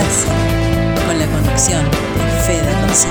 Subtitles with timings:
[0.00, 1.84] Con la conducción
[2.46, 3.08] de.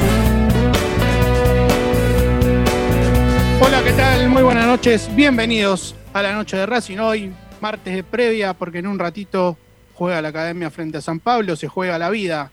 [3.62, 4.30] Hola, ¿qué tal?
[4.30, 5.08] Muy buenas noches.
[5.16, 6.98] Bienvenidos a la noche de Racing.
[6.98, 7.32] Hoy,
[7.62, 9.56] martes de previa, porque en un ratito
[9.94, 12.52] juega la Academia frente a San Pablo, se juega la vida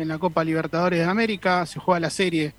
[0.00, 2.54] en la Copa Libertadores de América, se juega la serie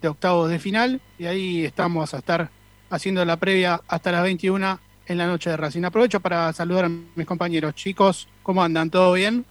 [0.00, 2.50] de octavos de final y ahí estamos a estar
[2.88, 5.82] haciendo la previa hasta las 21 en la noche de Racing.
[5.82, 7.74] Aprovecho para saludar a mis compañeros.
[7.74, 8.90] Chicos, ¿cómo andan?
[8.90, 9.44] ¿Todo bien?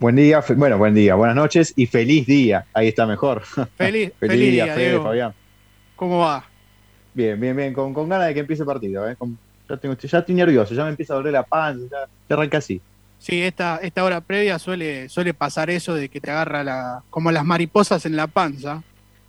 [0.00, 2.66] Buen día, bueno, buen día, buenas noches y feliz día.
[2.72, 3.42] Ahí está mejor.
[3.76, 5.34] Feliz, feliz, día, Fede, Fabián.
[5.96, 6.44] ¿Cómo va?
[7.12, 9.10] Bien, bien, bien, con, ganas de que empiece el partido.
[9.10, 9.16] ¿eh?
[9.68, 12.80] ya, tengo, ya, estoy nervioso, ya me empieza a doler la panza, ya, arranca así.
[13.18, 17.32] Sí, esta, esta hora previa suele, suele pasar eso de que te agarra la, como
[17.32, 18.84] las mariposas en la panza,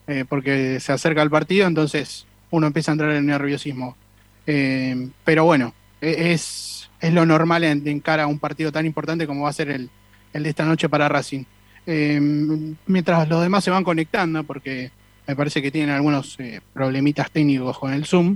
[0.06, 3.98] eh, porque se acerca el partido, entonces uno empieza a entrar en nerviosismo.
[4.46, 9.26] Eh, pero bueno, e, es, es lo normal en, cara a un partido tan importante
[9.26, 9.90] como va a ser el,
[10.34, 11.44] el de esta noche para Racing.
[11.86, 12.20] Eh,
[12.86, 14.92] mientras los demás se van conectando, porque
[15.28, 18.36] me parece que tienen algunos eh, problemitas técnicos con el Zoom.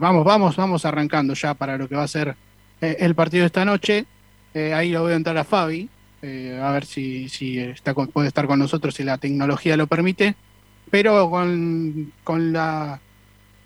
[0.00, 2.36] vamos, vamos, vamos arrancando ya para lo que va a ser
[2.80, 4.06] el partido de esta noche.
[4.54, 5.88] ahí lo a entrar a Fabi,
[6.22, 7.58] a ver si, si
[8.12, 10.36] puede estar con nosotros si la tecnología lo permite.
[10.90, 13.00] Pero con, con la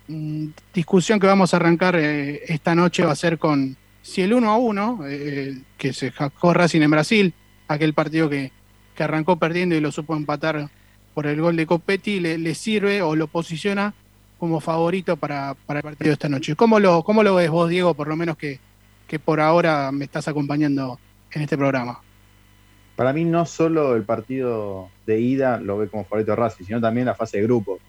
[0.07, 4.33] Mm, discusión que vamos a arrancar eh, esta noche va a ser con si el
[4.33, 7.33] 1 a 1, eh, que se jacó Racing en Brasil,
[7.67, 8.51] aquel partido que,
[8.99, 10.69] arrancó perdiendo y lo supo empatar
[11.15, 13.95] por el gol de Copetti, le, sirve o lo posiciona
[14.37, 16.55] como favorito para, el partido de esta noche.
[16.55, 18.59] ¿Cómo lo, cómo lo ves vos, Diego, por lo menos que,
[19.07, 20.99] que por ahora me estás acompañando
[21.31, 21.99] en este programa?
[22.95, 27.07] Para mí no solo el partido de ida lo ve como favorito Racing, sino también
[27.07, 27.79] la fase de grupo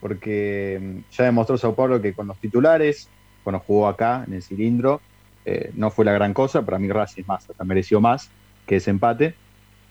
[0.00, 3.08] porque mm, ya demostró Sao Paulo que con los titulares,
[3.44, 5.00] cuando jugó acá en el cilindro,
[5.44, 6.62] eh, no fue la gran cosa.
[6.64, 8.30] Para mí Racing más, hasta mereció más
[8.66, 9.34] que ese empate.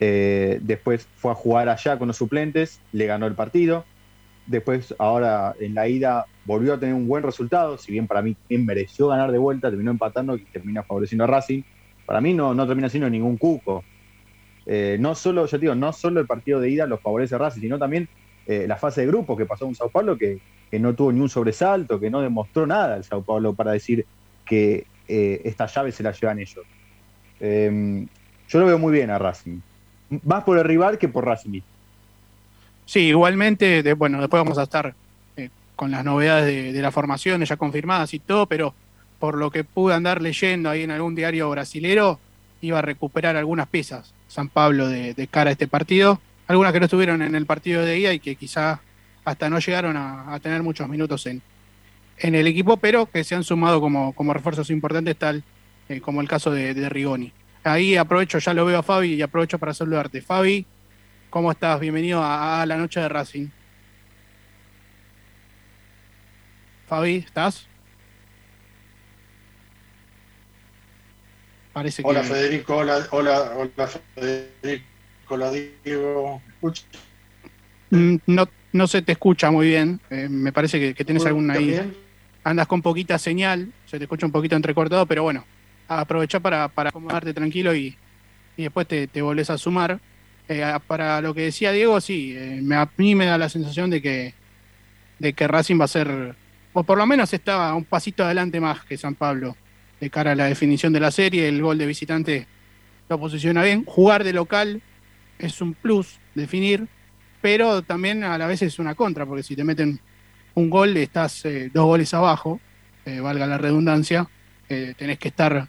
[0.00, 3.84] Eh, después fue a jugar allá con los suplentes, le ganó el partido.
[4.46, 7.76] Después, ahora en la ida, volvió a tener un buen resultado.
[7.76, 11.62] Si bien para mí mereció ganar de vuelta, terminó empatando y termina favoreciendo a Racing.
[12.06, 13.84] Para mí no, no termina siendo ningún cuco.
[14.64, 17.62] Eh, no solo, ya digo, no solo el partido de ida los favorece a Racing,
[17.62, 18.08] sino también
[18.46, 20.40] la fase de grupo que pasó en Sao Paulo, que,
[20.72, 24.06] no tuvo ni un sobresalto, que no demostró nada el Sao Paulo para decir
[24.46, 26.64] que eh, esta llave se la llevan ellos.
[27.40, 28.06] Em,
[28.48, 29.60] yo lo veo muy bien a Racing.
[30.24, 31.60] Más por el rival que por Racing.
[32.84, 34.94] Sí, igualmente, bueno, después vamos a estar
[35.36, 38.74] eh, con las novedades de, la formación ya confirmadas y todo, pero
[39.18, 42.18] por lo que pude andar leyendo ahí en algún diario brasilero,
[42.60, 46.86] iba a recuperar algunas piezas San Pablo de cara a este partido algunas que no
[46.86, 48.80] estuvieron en el partido de día y que quizá
[49.24, 51.42] hasta no llegaron a, tener muchos minutos en,
[52.20, 55.44] en el equipo, pero que se han sumado como, como refuerzos importantes, tal
[55.88, 57.32] eh, como el caso de, Rigoni.
[57.64, 60.20] Ahí aprovecho, ya lo veo a Fabi y aprovecho para saludarte.
[60.20, 60.66] Fabi,
[61.30, 61.80] ¿cómo estás?
[61.80, 63.48] Bienvenido a, la noche de Racing.
[66.86, 67.66] Fabi, ¿estás?
[71.72, 74.84] Parece hola Federico, hola, hola, hola Federico.
[75.30, 76.40] Hola, Diego.
[77.90, 80.00] Mm, no, no se te escucha muy bien.
[80.08, 81.78] Eh, me parece que, tienes alguna ahí.
[82.48, 85.44] Andas con poquita señal, se te escucha un poquito entrecortado, pero bueno,
[85.86, 87.94] aprovecha para, para acomodarte tranquilo y,
[88.56, 90.00] después te, te, volvés a sumar.
[90.48, 93.90] Eh, para lo que decía Diego, sí, eh, me, a mí me da la sensación
[93.90, 94.32] de que,
[95.18, 96.36] de que Racing va a ser,
[96.72, 99.54] o por lo menos estaba un pasito adelante más que San Pablo
[100.00, 101.48] de cara a la definición de la serie.
[101.48, 102.46] El gol de visitante
[103.10, 103.84] lo posiciona bien.
[103.84, 104.80] Jugar de local
[105.38, 106.88] es un plus definir,
[107.42, 110.00] pero también a la vez es una contra, porque si te meten
[110.58, 112.60] un gol, estás eh, dos goles abajo,
[113.06, 114.28] eh, valga la redundancia,
[114.68, 115.68] eh, tenés que estar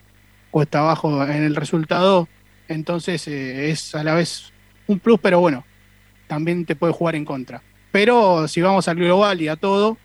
[0.51, 2.27] cuesta abajo en el resultado,
[2.67, 4.51] entonces es a la vez
[4.87, 5.63] un plus, pero bueno,
[6.27, 7.61] también te puede jugar en contra.
[7.91, 9.97] Pero si vamos al global y a todo,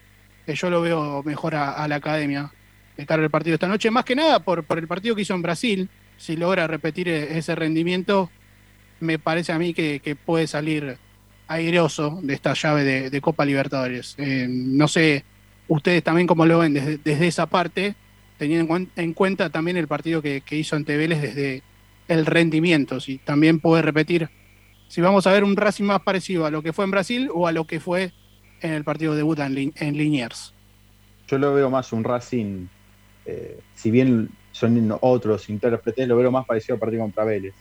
[0.47, 2.53] yo lo veo mejor a, la academia
[2.97, 5.35] de cara al partido esta noche, más que nada por, por el partido que hizo
[5.35, 8.31] en Brasil, si logra repetir ese rendimiento,
[9.01, 10.99] me parece a mí que, puede salir
[11.49, 14.15] airoso de esta llave de, Copa Libertadores.
[14.19, 15.25] Eh, no sé,
[15.69, 17.95] ustedes también cómo lo ven desde, esa parte,
[18.39, 21.63] teniendo en, cuenta también el partido que, hizo ante Vélez desde
[22.09, 24.29] el rendimiento, si también puede repetir,
[24.89, 27.47] si vamos a ver un Racing más parecido a lo que fue en Brasil o
[27.47, 28.13] a lo que fue
[28.61, 30.53] en el partido de Buta en, Liniers.
[31.27, 32.67] Yo lo veo más un Racing,
[33.25, 37.55] eh, si bien son otros intérpretes, lo veo más parecido al partido contra Vélez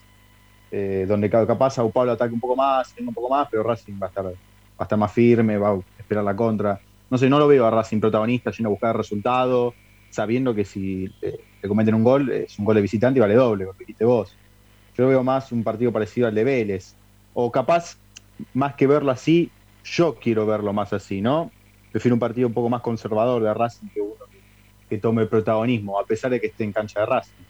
[0.76, 4.08] eh, donde capaz Sao Paulo ataque un poco más, un poco más, pero Racing va
[4.08, 4.32] a estar, va
[4.80, 6.82] a estar más firme, va a esperar la contra.
[7.12, 9.76] No sé, no lo veo a Racing protagonista, yendo a buscar el resultado,
[10.10, 13.66] sabiendo que si le cometen un gol, es un gol de visitante y vale doble,
[13.66, 14.36] como dijiste vos.
[14.98, 16.96] Yo veo más un partido parecido al de Vélez.
[17.36, 17.98] O capaz,
[18.56, 19.52] más que verlo así,
[19.84, 21.52] yo quiero verlo más así, ¿no?
[21.92, 24.14] Prefiero un partido un poco más conservador de Racing que uno
[24.90, 27.43] que, tome protagonismo, a pesar de que esté en cancha de Racing.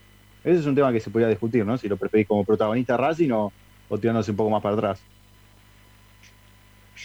[0.44, 1.78] Ese es un tema que se podría discutir, ¿no?
[1.78, 3.51] Si lo preferís como protagonista Racing o,
[3.90, 5.01] o tirándose un poco más para atrás.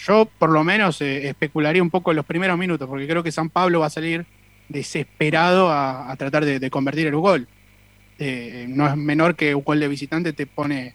[0.07, 3.51] Yo, por lo menos, eh, especularía un poco los primeros minutos, porque creo que San
[3.51, 4.27] Pablo va a salir
[4.69, 7.49] desesperado a, tratar de, convertir el gol.
[8.19, 10.95] Eh, no es menor que un gol de visitante te pone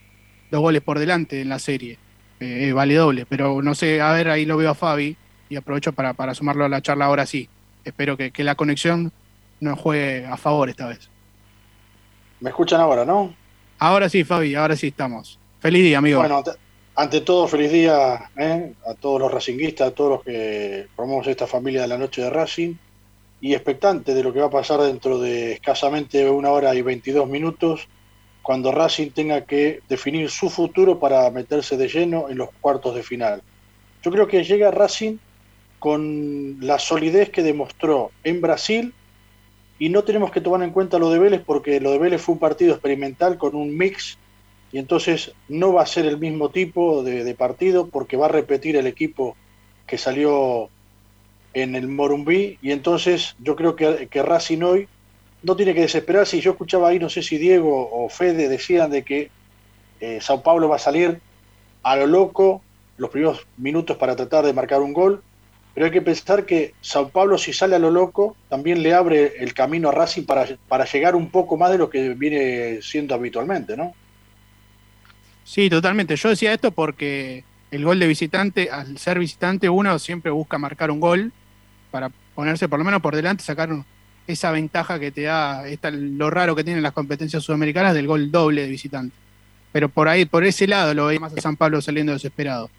[0.51, 1.97] dos goles por delante en la serie.
[2.39, 5.15] Eh, vale doble, pero no sé, a ver, ahí lo veo a Fabi
[5.49, 7.49] y aprovecho para, para sumarlo a la charla ahora sí.
[7.85, 9.11] Espero que, la conexión
[9.59, 11.09] no juegue a favor esta vez.
[12.43, 13.33] ¿Me escuchan ahora, no?
[13.79, 15.39] Ahora sí, Fabi, ahora sí estamos.
[15.61, 16.19] Feliz día, amigo.
[16.19, 16.43] Bueno,
[16.93, 18.73] ante todo, feliz día ¿eh?
[18.85, 22.29] a todos los racinguistas, a todos los que formamos esta familia de la noche de
[22.29, 22.75] Racing
[23.39, 27.29] y expectante de lo que va a pasar dentro de escasamente una hora y 22
[27.29, 27.87] minutos
[28.41, 33.03] cuando Racing tenga que definir su futuro para meterse de lleno en los cuartos de
[33.03, 33.41] final.
[34.03, 35.15] Yo creo que llega Racing
[35.79, 38.93] con la solidez que demostró en Brasil
[39.79, 42.33] y no tenemos que tomar en cuenta lo de Vélez porque lo de Vélez fue
[42.33, 44.17] un partido experimental con un mix
[44.73, 48.75] y entonces no va a ser el mismo tipo de, partido porque va a repetir
[48.75, 49.37] el equipo
[49.85, 50.69] que salió
[51.53, 52.57] en el Morumbí.
[52.59, 54.87] Y entonces yo creo que, que Racing hoy
[55.43, 56.37] no tiene que desesperarse.
[56.37, 59.29] Y yo escuchaba ahí, no sé si Diego o Fede decían de que
[59.99, 61.21] eh, Sao Paulo va a salir
[61.83, 62.63] a lo loco
[62.97, 65.21] los primeros minutos para tratar de marcar un gol,
[65.73, 69.33] pero hay que pensar que Sao Paulo si sale a lo loco también le abre
[69.39, 73.15] el camino a Racing para, para llegar un poco más de lo que viene siendo
[73.15, 73.93] habitualmente, ¿no?
[75.43, 76.15] Sí, totalmente.
[76.15, 80.91] Yo decía esto porque el gol de visitante, al ser visitante, uno siempre busca marcar
[80.91, 81.31] un gol
[81.91, 83.69] para ponerse por lo menos por delante, sacar
[84.27, 88.31] esa ventaja que te da esta, lo raro que tienen las competencias sudamericanas del gol
[88.31, 89.15] doble de visitante.
[89.71, 92.69] Pero por ahí, por ese lado, lo veía más a San Pablo saliendo desesperado.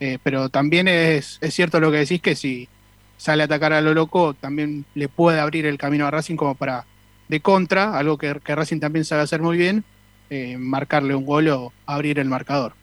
[0.00, 2.68] Eh, pero también es, cierto lo que decís que si
[3.16, 6.54] sale a atacar a lo loco, también le puede abrir el camino a Racing como
[6.54, 6.84] para
[7.28, 9.84] de contra, algo que, Racing también sabe hacer muy bien,
[10.30, 12.74] eh, marcarle un gol o abrir el marcador.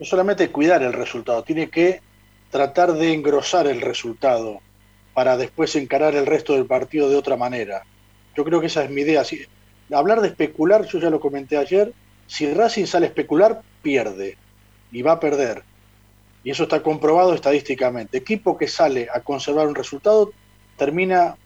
[0.00, 2.00] No solamente cuidar el resultado, tiene que
[2.50, 4.60] tratar de engrosar el resultado
[5.12, 7.82] para después encarar el resto del partido de otra manera.
[8.36, 9.24] Yo creo que esa es mi idea.
[9.24, 9.44] Si,
[9.92, 11.92] hablar de especular, yo ya lo comenté ayer,
[12.26, 14.36] si Racing sale a especular, pierde
[14.90, 15.62] y va a perder.
[16.44, 18.18] Y eso está comprobado estadísticamente.
[18.18, 20.30] Equipo que sale a conservar un resultado
[20.76, 21.36] termina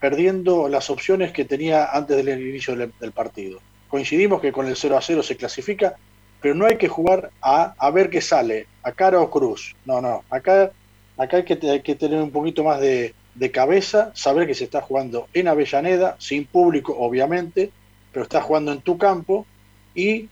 [0.00, 3.58] perdiendo las opciones que tenía antes del inicio del, partido.
[3.88, 5.96] Coincidimos que con el 0 a 0 se clasifica,
[6.40, 9.74] pero no hay que jugar a, a ver qué sale, a cara o cruz.
[9.86, 10.70] No, no, acá,
[11.16, 14.64] acá hay, que, hay que tener un poquito más de, de cabeza, saber que se
[14.64, 17.70] está jugando en Avellaneda, sin público obviamente,
[18.12, 19.46] pero está jugando en tu campo
[19.94, 20.28] y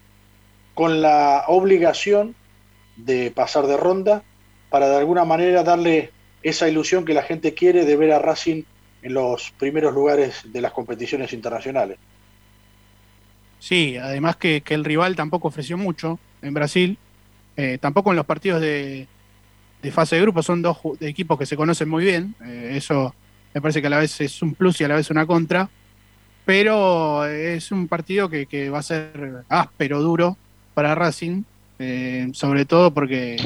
[0.75, 2.34] con la obligación
[2.96, 4.22] de pasar de ronda
[4.70, 6.10] para de alguna manera darle
[6.42, 8.62] esa ilusión que la gente quiere de ver a Racing
[9.02, 11.98] en los primeros lugares de las competiciones internacionales.
[13.58, 16.98] Sí, además que, el rival tampoco ofreció mucho en Brasil,
[17.56, 19.06] eh, tampoco en los partidos de,
[19.92, 23.14] fase de grupo, son dos equipos que se conocen muy bien, eh, eso
[23.54, 25.68] me parece que a la vez es un plus y a la vez una contra,
[26.44, 30.37] pero es un partido que, va a ser áspero, duro
[30.75, 31.44] para Racing,
[31.82, 33.36] eh, sobre todo porque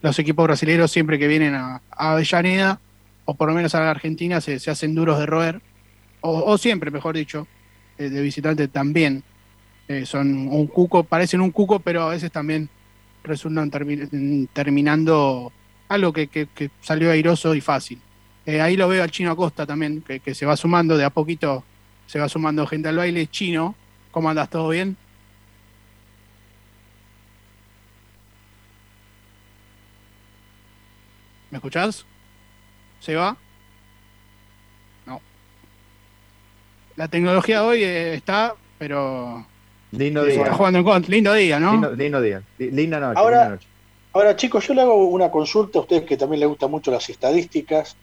[0.00, 2.80] los equipos brasileños siempre que vienen a, Avellaneda,
[3.24, 5.60] o por lo menos a la Argentina, se, hacen duros de roer,
[6.20, 7.46] o siempre, mejor dicho,
[7.98, 9.24] de visitante también
[9.88, 12.68] eh, son un cuco, parecen un cuco, pero a veces también
[13.24, 13.70] resultan
[14.52, 15.52] terminando
[15.88, 18.00] algo que, salió airoso y fácil.
[18.46, 21.64] Eh, ahí lo veo al chino Acosta también, que, se va sumando, de a poquito
[22.06, 23.26] se va sumando gente al baile.
[23.28, 23.74] Chino,
[24.10, 24.48] ¿cómo andas?
[24.50, 24.96] ¿Todo bien?
[31.52, 32.06] ¿Me escuchás?
[32.98, 33.36] ¿Se va?
[35.06, 35.20] No.
[36.96, 39.44] La tecnología hoy eh, está, pero
[39.90, 40.44] Lindo día.
[40.44, 41.92] Está jugando en Lindo día, ¿no?
[41.94, 42.42] Lindo, día.
[42.56, 43.20] Linda noche.
[43.20, 43.58] Ahora,
[44.14, 47.10] ahora, chicos, yo le hago una consulta a ustedes que también les gustan mucho las
[47.10, 47.96] estadísticas.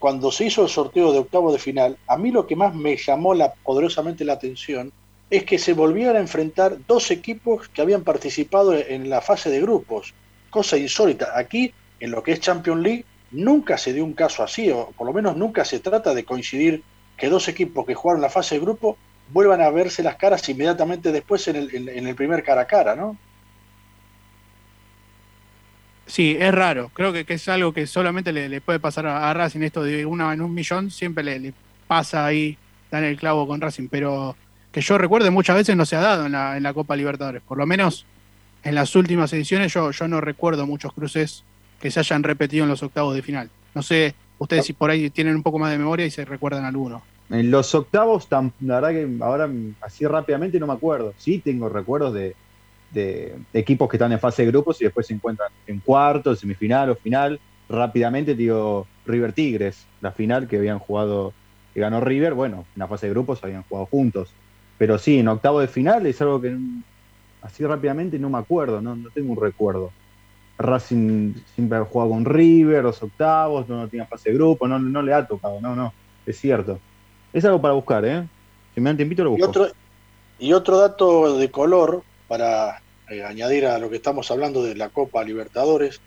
[0.00, 2.96] Cuando se hizo el sorteo de octavo de final, a mí lo que más me
[2.96, 4.90] llamó la, poderosamente la atención
[5.30, 9.60] es que se volvieran a enfrentar dos equipos que habían participado en la fase de
[9.60, 10.14] grupos.
[10.50, 11.38] Cosa insólita.
[11.38, 11.72] Aquí,
[12.02, 15.12] en lo que es Champions League, nunca se dio un caso así, o por lo
[15.12, 16.82] menos nunca se trata de coincidir
[17.16, 18.98] que dos equipos que jugaron la fase de grupo
[19.32, 22.96] vuelvan a verse las caras inmediatamente después en el, en, el primer cara a cara,
[22.96, 23.16] ¿no?
[26.06, 26.90] Sí, es raro.
[26.92, 29.60] Creo que, es algo que solamente le, puede pasar a, Racing.
[29.60, 31.54] Esto de una en un millón siempre le,
[31.86, 32.58] pasa ahí,
[32.90, 33.86] dan el clavo con Racing.
[33.88, 34.36] Pero
[34.72, 37.42] que yo recuerde muchas veces no se ha dado en la, en la Copa Libertadores.
[37.42, 38.04] Por lo menos
[38.64, 41.44] en las últimas ediciones yo, yo no recuerdo muchos cruces
[41.82, 43.50] que se hayan repetido en los octavos de final.
[43.74, 46.64] No sé, ustedes si por ahí tienen un poco más de memoria y se recuerdan
[46.64, 47.02] alguno.
[47.28, 51.12] En los octavos, la verdad que ahora así rápidamente no me acuerdo.
[51.18, 52.36] Sí tengo recuerdos de,
[52.92, 56.90] de, equipos que están en fase de grupos y después se encuentran en cuartos, semifinal
[56.90, 57.40] o final.
[57.68, 61.32] Rápidamente digo River Tigres, la final que habían jugado,
[61.74, 64.30] que ganó River, bueno, en la fase de grupos habían jugado juntos.
[64.78, 66.56] Pero sí, en octavo de final es algo que
[67.40, 69.90] así rápidamente no me acuerdo, no, no tengo un recuerdo.
[70.58, 74.78] Racing siempre ha jugado con River, los octavos, no, no tenía fase de grupo, no,
[74.78, 75.92] no le ha tocado, no, no,
[76.26, 76.78] es cierto.
[77.32, 78.26] Es algo para buscar, ¿eh?
[78.74, 79.44] Si me dan tiempito lo busco.
[79.44, 79.68] Y otro,
[80.38, 84.88] y otro dato de color para eh, añadir a lo que estamos hablando de la
[84.88, 86.00] Copa Libertadores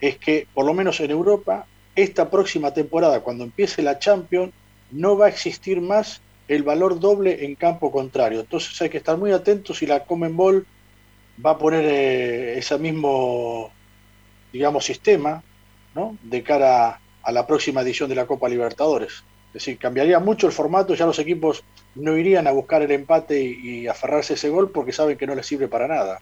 [0.00, 4.52] es que, por lo menos en Europa, esta próxima temporada, cuando empiece la Champions,
[4.90, 8.40] no va a existir más el valor doble en campo contrario.
[8.40, 10.66] Entonces hay que estar muy atentos si la Comenbol
[11.44, 13.70] va a poner eh, ese mismo,
[14.52, 15.42] digamos, sistema
[15.94, 16.16] ¿no?
[16.22, 19.24] de cara a la próxima edición de la Copa Libertadores.
[19.48, 21.64] Es decir, cambiaría mucho el formato, ya los equipos
[21.94, 25.34] no irían a buscar el empate y, aferrarse a ese gol porque saben que no
[25.34, 26.20] les sirve para nada.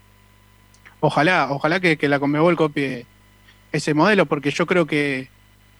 [0.99, 3.05] Ojalá, ojalá que, que la Conmebol copie
[3.71, 5.29] ese modelo, porque yo creo que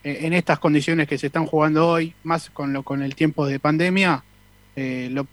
[0.04, 3.46] eh, en estas condiciones que se están jugando hoy, más con, lo, con el tiempo
[3.46, 4.24] de pandemia,
[4.76, 5.28] eh, lo,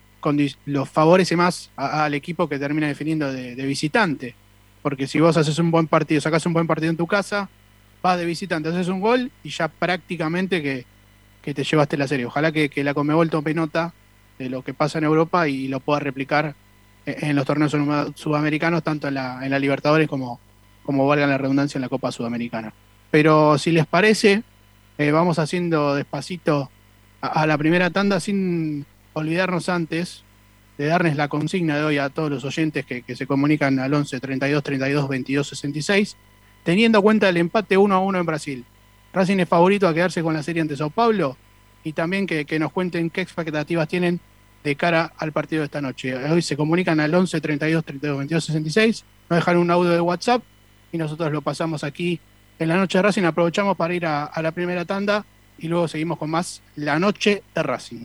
[0.87, 4.35] favorece más al equipo que termina definiendo de, visitante.
[4.87, 7.49] Porque si vos haces un buen partido, sacas un buen partido en tu casa,
[8.05, 10.87] vas de visitante, haces un gol y ya prácticamente que,
[11.43, 12.25] te llevaste la serie.
[12.25, 13.95] Ojalá que, la Comebol tome nota
[14.39, 16.55] de lo que pasa en Europa y lo pueda replicar
[17.05, 17.77] en los torneos
[18.15, 20.39] sudamericanos, tanto en la, en la Libertadores como,
[20.85, 22.73] como valga la redundancia en la Copa Sudamericana.
[23.11, 24.45] Pero si les parece,
[24.99, 26.71] eh, vamos haciendo despacito
[27.21, 30.23] a, la primera tanda sin olvidarnos antes
[30.79, 34.21] de darles la consigna de hoy a todos los oyentes que, se comunican al 11
[34.21, 36.17] 32 32 22 66,
[36.63, 38.65] teniendo en cuenta el empate 1 a 1 en Brasil.
[39.13, 41.37] Racing es favorito a quedarse con la serie ante Sao Paulo
[41.85, 44.21] y también que, nos cuenten qué expectativas tienen
[44.63, 46.15] de cara al partido de esta noche.
[46.15, 50.43] Hoy se comunican al 11 32 32 22 66, nos dejan un audio de WhatsApp
[50.93, 52.21] y nosotros lo pasamos aquí
[52.59, 53.25] en la noche de Racing.
[53.25, 55.25] Aprovechamos para ir a la primera tanda
[55.59, 58.05] y luego seguimos con más La Noche de Racing.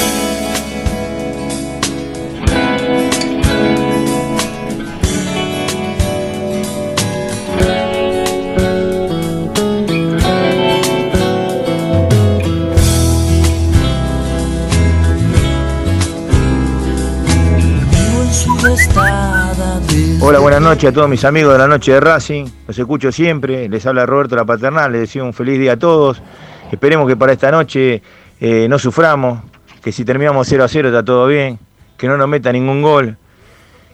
[20.31, 22.45] Hola, buenas noches a todos mis amigos de la noche de Racing.
[22.65, 23.67] Los escucho siempre.
[23.67, 24.89] Les habla Roberto La Paternal.
[24.89, 26.23] Les deseo un feliz día a todos.
[26.71, 28.01] Esperemos que para esta noche
[28.39, 29.41] eh, no suframos.
[29.83, 31.59] Que si terminamos 0 a 0 está todo bien.
[31.97, 33.17] Que no nos meta ningún gol.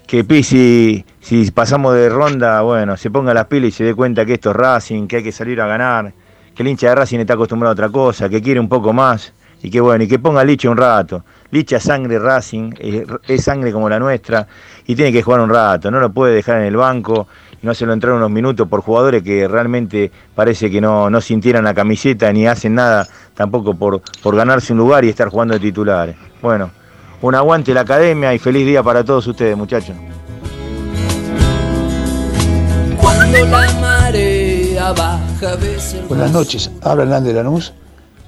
[0.05, 4.23] Que Pisi, si pasamos de ronda, bueno, se ponga las pilas y se dé cuenta
[4.23, 6.13] que esto es Racing, que hay que salir a ganar.
[6.53, 9.33] Que el hincha de Racing está acostumbrado a otra cosa, que quiere un poco más.
[9.63, 11.23] Y que bueno, y que ponga Licha un rato.
[11.51, 12.71] Licha sangre Racing,
[13.27, 14.47] es sangre como la nuestra
[14.85, 17.27] y tiene que jugar un rato, no lo puede dejar en el banco
[17.61, 21.63] y no hacerlo entrar unos minutos por jugadores que realmente parece que no, no sintieran
[21.63, 25.61] la camiseta ni hacen nada tampoco por, por ganarse un lugar y estar jugando de
[25.61, 26.15] titulares.
[26.41, 26.69] Bueno,
[27.21, 29.95] un aguante la academia y feliz día para todos ustedes, muchachos.
[36.07, 37.73] Buenas noches, habla Hernández Lanús.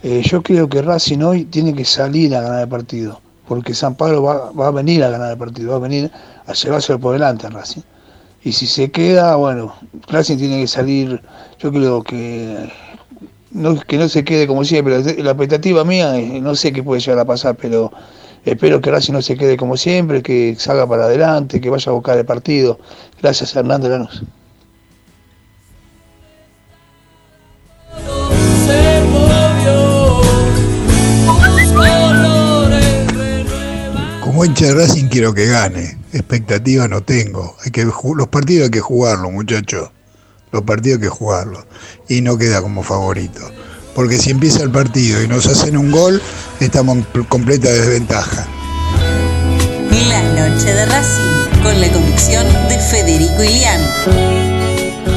[0.01, 3.95] Eh, yo creo que Racing hoy tiene que salir a ganar el partido, porque San
[3.95, 6.09] Pablo va, va a venir a ganar el partido, va a venir
[6.45, 7.81] a llevárselo por delante Racing.
[8.43, 9.75] Y si se queda, bueno,
[10.07, 11.21] Racing tiene que salir,
[11.59, 12.71] yo creo que
[13.51, 15.03] no, que no se quede como siempre.
[15.21, 17.91] La expectativa mía, no sé qué puede llegar a pasar, pero
[18.45, 21.95] espero que Racing no se quede como siempre, que salga para adelante, que vaya a
[21.95, 22.79] buscar el partido.
[23.21, 24.23] Gracias, Hernández Lanús.
[34.39, 35.97] Como hincha de Racing quiero que gane.
[36.13, 37.58] Expectativa no tengo.
[37.65, 39.89] Hay que, los partidos hay que jugarlos, muchachos.
[40.54, 41.65] Los partidos hay que jugarlos.
[42.08, 43.41] Y no queda como favorito.
[43.93, 46.21] Porque si empieza el partido y nos hacen un gol,
[46.62, 48.47] estamos en completa desventaja.
[50.08, 53.82] La noche de Racing, con la conducción de Federico Ilián.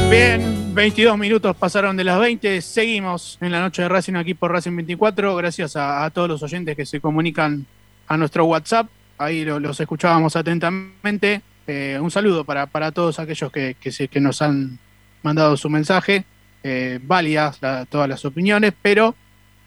[0.09, 2.61] Bien, 22 minutos pasaron de las 20.
[2.61, 5.33] Seguimos en la noche de Racing aquí por Racing 24.
[5.37, 7.65] Gracias a todos los oyentes que se comunican
[8.09, 11.41] a nuestro WhatsApp ahí los escuchábamos atentamente.
[11.65, 14.79] Eh, un saludo para, para todos aquellos que, que, nos han
[15.21, 16.25] mandado su mensaje.
[16.63, 19.15] Eh, válidas todas las opiniones, pero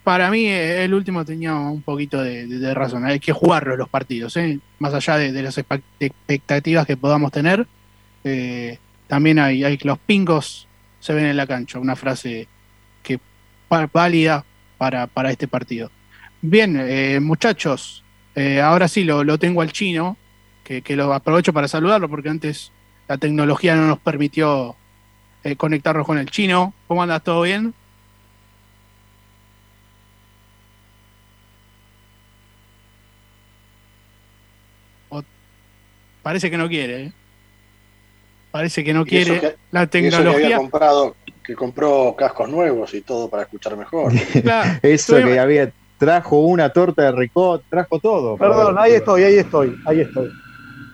[0.03, 3.05] para mí eh, el último tenía un poquito de, razón.
[3.05, 4.35] Hay que jugarlo los partidos,
[4.79, 7.67] más allá de, de las expect- expectativas que podamos tener.
[9.07, 10.67] también hay, hay los pingos
[11.01, 12.49] se ven en la cancha, una frase
[13.03, 13.21] que
[13.93, 14.45] válida
[14.79, 15.91] para, para este partido.
[16.41, 18.03] Bien, muchachos,
[18.37, 20.17] eh, ahora sí lo, lo tengo al chino,
[20.63, 22.71] que, que lo aprovecho para saludarlo porque antes
[23.09, 24.77] la tecnología no nos permitió
[25.45, 26.73] eh, conectarnos con el chino.
[26.89, 27.23] ¿Cómo andas?
[27.23, 27.73] ¿Todo bien?
[35.09, 35.23] O-
[36.23, 37.03] Parece que no quiere.
[37.05, 37.13] ¿eh?
[38.51, 39.41] Parece que no Y eso quiere.
[39.41, 40.57] que- la y eso que había tecnología.
[40.57, 44.13] comprado, que compró cascos nuevos y todo para escuchar mejor.
[44.43, 48.37] Claro, Eso que había, trajo una torta de ricot, trajo todo.
[48.37, 50.31] Perdón, ahí estoy, ahí estoy, ahí estoy.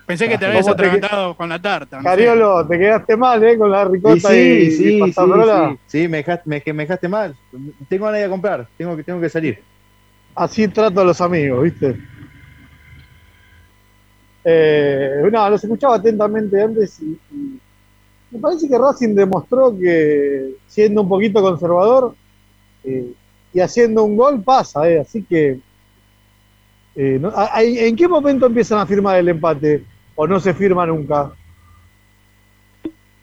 [0.06, 1.96] Pensé que te habías ¿Cómo te- atragantado con la tarta.
[1.96, 2.08] no sé.
[2.08, 3.56] Cariolo, te quedaste mal, ¿eh?
[3.56, 5.70] Con la Y ricota sí, y, sí, y sí, pasarola.
[5.86, 7.34] sí, sí, me dejaste, me, me dejaste mal.
[7.88, 9.58] Tengo ganas de comprar, tengo que, tengo que salir.
[10.34, 11.96] Así trato a los amigos, ¿viste?
[14.44, 17.60] Eh, no, los escuchaba atentamente antes y, y
[18.30, 22.14] me parece que Racing demostró que siendo un poquito conservador
[22.82, 23.12] eh,
[23.54, 25.58] y haciendo un gol pasa, eh, así que
[26.94, 29.84] eh, no- ¿en qué momento empiezan a firmar el empate
[30.14, 31.32] o no se firma nunca?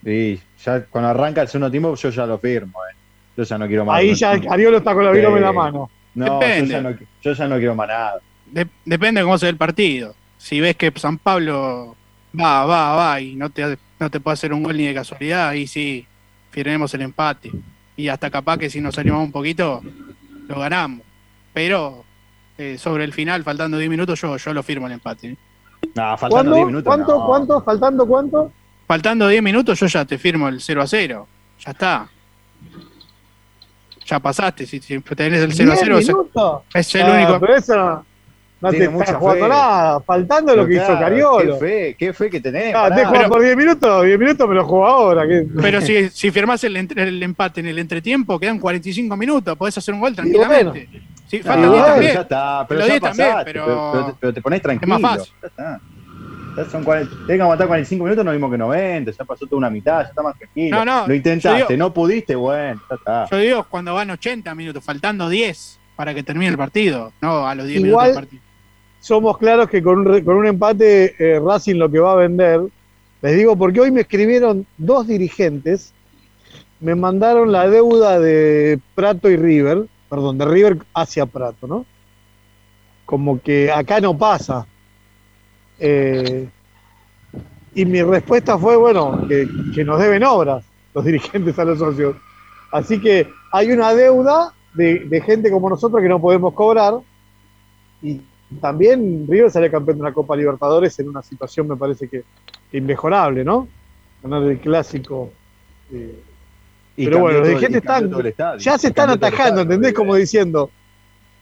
[0.05, 2.79] Y ya cuando arranca el segundo tiempo, yo ya lo firmo.
[2.89, 2.95] eh.
[3.37, 3.97] Yo ya no quiero más.
[3.99, 5.55] Ahí ya Cariolo está con la virome en la Sí.
[5.57, 5.89] mano.
[6.15, 6.71] No, yo Depende.
[6.73, 8.13] ya no, yo ya no quiero más nada.
[8.47, 10.15] De- depende de cómo se ve el partido.
[10.37, 11.95] Si ves que San Pablo
[12.37, 15.49] va, va, va y no te, no te puede hacer un gol ni de casualidad,
[15.49, 16.05] ahí sí,
[16.51, 17.51] firmemos el empate.
[17.95, 19.81] Y hasta capaz que si nos salimos un poquito,
[20.49, 21.01] lo ganamos.
[21.53, 22.03] Pero
[22.57, 25.29] eh, sobre el final, faltando 10 minutos, yo, yo lo firmo el empate.
[25.29, 25.37] ¿eh?
[25.95, 26.55] No, faltando ¿Cuándo?
[26.55, 26.85] 10 minutos.
[26.95, 27.17] ¿Cuánto?
[27.19, 27.25] no.
[27.25, 27.61] ¿Cuánto?
[27.63, 28.51] ¿Faltando cuánto?
[28.87, 31.27] Faltando 10 minutos, yo ya te firmo el 0 a 0.
[31.65, 32.09] Ya está.
[34.05, 34.65] Ya pasaste.
[34.65, 36.61] Si, si tenés el 0 a ¿Diez 0, es- minutos?
[36.73, 37.39] es el Ah, único.
[37.39, 38.05] Pero eso
[38.61, 39.49] no, te Tiene está mucha jugando fe.
[39.49, 39.99] nada.
[40.01, 41.59] Faltando lo que Pero hizo claro, Cariolo.
[41.59, 42.75] Qué fe, qué fe que tenés.
[42.75, 45.27] Ah, te juega por 10 minutos, 10 minutos me lo juego ahora.
[45.27, 45.45] ¿qué?
[45.61, 49.77] Pero si, si firmás el, entre- el empate en el entretiempo, quedan 45 minutos, podés
[49.77, 50.31] hacer un gol bueno.
[50.31, 50.89] tranquilamente.
[51.27, 52.13] Sí, No, faltan 10 pero también.
[52.15, 54.95] ya está, pero Los ya 10 también, pero- pero, pero te, pero te pones tranquilo.
[54.95, 55.33] Es más fácil.
[55.41, 55.79] Ya está.
[56.57, 59.57] Ya son 40, tenés que aguantar 45 minutos, no mismo que 90, ya pasó toda
[59.59, 60.77] una mitad, ya está más tranquilo.
[60.77, 63.25] No, no, Lo intentaste, digo- no pudiste, bueno, ya está.
[63.29, 67.53] Yo digo cuando van 80 minutos, faltando 10 para que termine el partido, no a
[67.55, 68.48] los 10 Igual- minutos del partido.
[68.99, 72.61] Somos claros que con un, con un empate eh, Racing lo que va a vender,
[73.21, 75.93] les digo porque hoy me escribieron dos dirigentes,
[76.79, 81.85] me mandaron la deuda de Prato y River, perdón, de River hacia Prato, ¿no?
[83.05, 84.67] Como que acá no pasa.
[85.79, 86.47] Eh,
[87.75, 92.15] y mi respuesta fue, bueno, que, que nos deben obras los dirigentes a los socios.
[92.71, 96.95] Así que hay una deuda de, de gente como nosotros que no podemos cobrar.
[98.01, 98.21] Y
[98.61, 102.23] también River sale campeón de una Copa Libertadores en una situación, me parece que,
[102.71, 103.67] que inmejorable, ¿no?
[104.23, 105.31] Ganar el clásico.
[105.91, 106.19] eh,
[106.97, 108.57] Y pero bueno, los dirigentes están, estadio.
[108.59, 109.93] ya se están atajando, estadio, ¿entendés?
[109.93, 110.69] Como diciendo,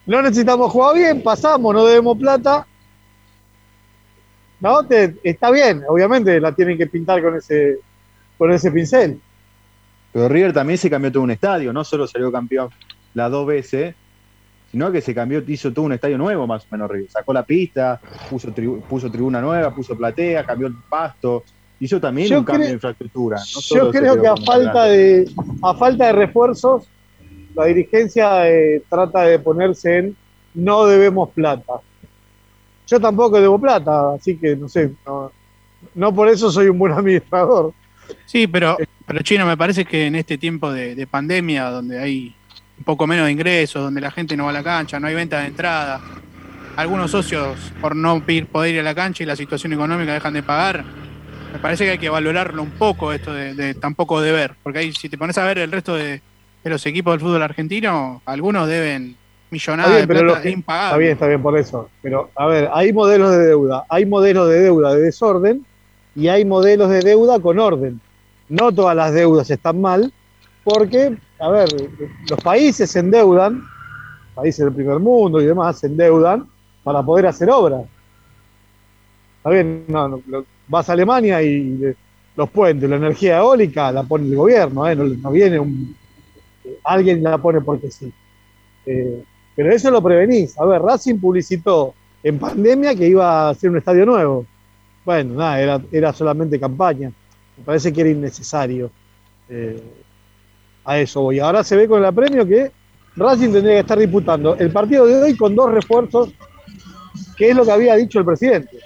[0.06, 2.68] no necesitamos jugar bien, pasamos, no debemos plata.
[4.60, 7.78] No, te- está bien, obviamente la tienen que pintar con ese,
[8.38, 9.20] con ese pincel.
[10.12, 12.70] Pero River también se cambió todo un estadio, no solo salió campeón
[13.14, 13.96] las dos veces,
[14.72, 16.92] sino que se cambió, hizo todo un estadio nuevo más o menos.
[17.10, 18.00] Sacó la pista,
[18.30, 21.44] puso, tribu- puso tribuna nueva, puso platea, cambió el pasto,
[21.80, 23.38] hizo también Yo un cambio de infraestructura.
[23.38, 25.30] no Yo creo que a falta de,
[25.64, 26.88] a falta de refuerzos,
[27.56, 30.16] la dirigencia eh, trata de ponerse en
[30.54, 31.74] no debemos plata.
[32.88, 35.32] Yo tampoco debo plata, así que no sé, no,
[35.94, 37.74] no por eso soy un buen administrador.
[38.26, 42.34] Sí, pero, pero Chino, me parece que en este tiempo de, de pandemia, donde hay
[42.78, 45.16] un poco menos de ingresos, donde la gente no va a la cancha, no hay
[45.16, 46.00] venta de entrada,
[46.76, 50.44] algunos socios por no poder ir a la cancha y la situación económica dejan de
[50.44, 50.84] pagar,
[51.54, 54.94] me parece que hay que valorarlo un poco esto de, de tampoco deber, porque ahí
[54.94, 56.22] si te pones a ver el resto de,
[56.64, 59.16] de los equipos del fútbol argentino, algunos deben
[59.50, 60.90] millonadas Está bien, de pero plata que- impagables.
[60.92, 61.90] está bien, está bien por eso.
[62.02, 63.86] Pero, a ver, hay modelos de deuda.
[63.88, 65.66] Hay modelos de deuda de desorden
[66.18, 68.02] y hay modelos de deuda con orden.
[68.50, 70.12] No todas las deudas están mal,
[70.66, 71.70] porque, a ver,
[72.30, 73.64] los países se endeudan,
[74.34, 76.48] países del primer mundo y demás, se endeudan
[76.84, 77.84] para poder hacer obras.
[79.38, 80.22] Está bien, no,
[80.68, 81.96] vas a Alemania y
[82.36, 84.96] los puentes, la energía eólica la pone el gobierno, ¿eh?
[84.96, 85.96] no, no viene un,
[86.84, 88.12] alguien la pone porque sí.
[88.86, 89.24] Eh,
[89.56, 90.58] pero eso lo prevenís.
[90.60, 94.46] A ver, Racing publicitó en pandemia que iba a hacer un estadio nuevo.
[95.04, 97.12] Bueno, nada, era, era solamente campaña.
[97.58, 98.92] Me parece que era innecesario.
[99.50, 99.82] Eh,
[100.88, 101.40] a eso voy.
[101.40, 102.72] Ahora se ve con el apremio que
[103.18, 106.30] Racing tendría que estar disputando el partido de hoy con dos refuerzos,
[107.36, 108.80] que es lo que había dicho el presidente.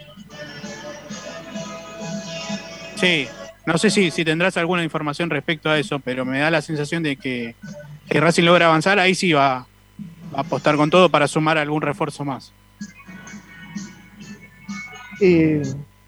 [2.95, 3.27] Sí,
[3.67, 7.03] no sé si, si tendrás alguna información respecto a eso, pero me da la sensación
[7.03, 7.55] de que,
[8.09, 9.67] que Racing logra avanzar, ahí sí va a
[10.33, 12.51] apostar con todo para sumar algún refuerzo más.
[15.19, 15.61] Y,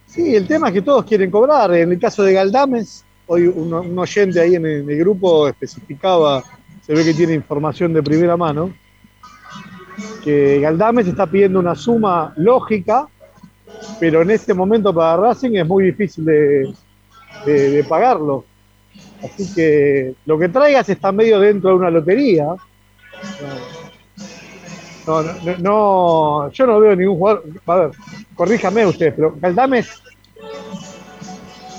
[0.07, 1.71] sí, el tema es que todos quieren cobrar.
[1.75, 6.43] En el caso de Galdames, hoy un, oyente ahí en el, grupo especificaba,
[6.81, 8.73] se ve que tiene información de primera mano,
[10.23, 13.07] que Galdames está pidiendo una suma lógica,
[13.99, 16.73] pero en este momento para Racing es muy difícil de,
[17.45, 18.45] de- pagarlo.
[19.23, 22.47] Así que lo que traigas está medio dentro de una lotería.
[25.05, 27.43] No, no, no, no, yo no veo ningún jugador.
[27.65, 27.91] A ver,
[28.35, 30.01] corríjame usted, pero Galdames,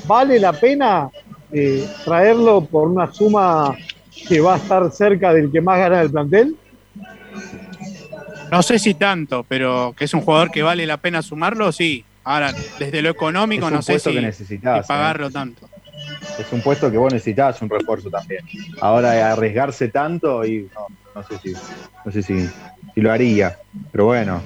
[0.06, 1.10] ¿vale la pena
[1.54, 3.76] eh, traerlo por una suma
[4.28, 6.56] que va a estar cerca del que más gana del plantel?
[8.50, 12.04] No sé si tanto, pero que es un jugador que vale la pena sumarlo, sí.
[12.24, 15.68] Ahora, desde lo económico, Es un no sé si, que necesitas, si pagarlo tanto.
[16.38, 18.44] Es un puesto que vos necesitabas un refuerzo también.
[18.80, 21.52] Ahora arriesgarse tanto y no, no sé si,
[22.04, 22.48] no sé si,
[22.94, 23.58] si lo haría.
[23.92, 24.42] Pero bueno,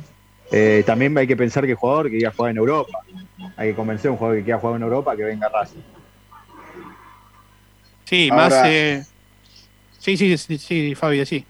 [0.51, 3.01] eh, también hay que pensar que el jugador que quiera jugar en Europa.
[3.57, 5.81] Hay que convencer a un jugador que quiera jugar en Europa que venga a Racing.
[8.09, 8.63] Sí, Ahora- más.
[8.67, 9.05] eh,
[9.99, 11.45] sí, sí, sí, sí, Fabi, sí.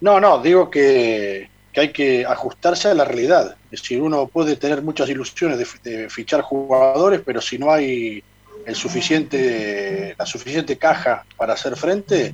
[0.00, 3.56] No, no, digo que, que hay que ajustarse a la realidad.
[3.70, 7.70] Es decir, uno puede tener muchas ilusiones de, fi- de fichar jugadores, pero si no
[7.70, 8.22] hay
[8.64, 12.32] el suficiente, la suficiente caja para hacer frente,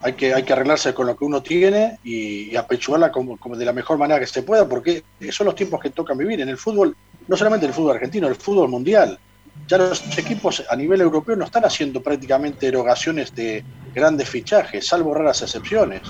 [0.00, 3.56] hay que, hay que arreglarse con lo que uno tiene y, y apechugarla como, como
[3.56, 6.48] de la mejor manera que se pueda, porque son los tiempos que tocan vivir en
[6.48, 9.18] el fútbol, no solamente en el fútbol argentino, el fútbol mundial.
[9.66, 13.62] Ya los equipos a nivel europeo no están haciendo prácticamente erogaciones de
[13.94, 16.02] grandes fichajes, salvo raras excepciones.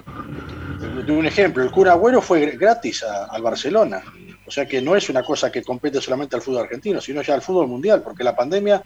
[1.06, 4.02] De un ejemplo, el Kun Agüero fue gratis a- al Barcelona.
[4.46, 7.34] O sea que no es una cosa que compete solamente al fútbol argentino, sino ya
[7.34, 8.82] al fútbol mundial, porque la pandemia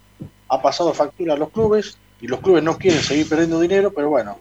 [0.49, 4.09] ha pasado factura a los clubes y los clubes no quieren seguir perdiendo dinero, pero
[4.09, 4.39] bueno,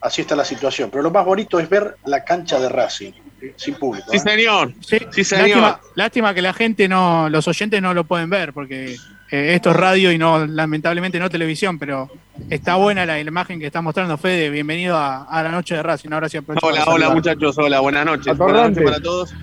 [0.00, 0.90] así está la situación.
[0.90, 3.12] Pero lo más bonito es ver la cancha de Racing,
[3.56, 4.06] sin público.
[4.10, 4.20] Sí, ¿eh?
[4.20, 4.72] señor.
[4.80, 5.48] Sí, Sí, señor.
[5.48, 8.96] Lástima, lástima que la gente no, los oyentes no lo pueden ver, porque
[9.30, 12.10] eh, esto es radio y no, lamentablemente no televisión, pero
[12.50, 14.50] está buena la imagen que está mostrando Fede.
[14.50, 16.10] Bienvenido a, a la noche de Racing.
[16.12, 18.36] Ahora sí aprovecho Hola, hola muchachos, hola, buenas noches.
[18.36, 18.80] Buenas Atorrante.
[18.80, 19.34] noches para todos.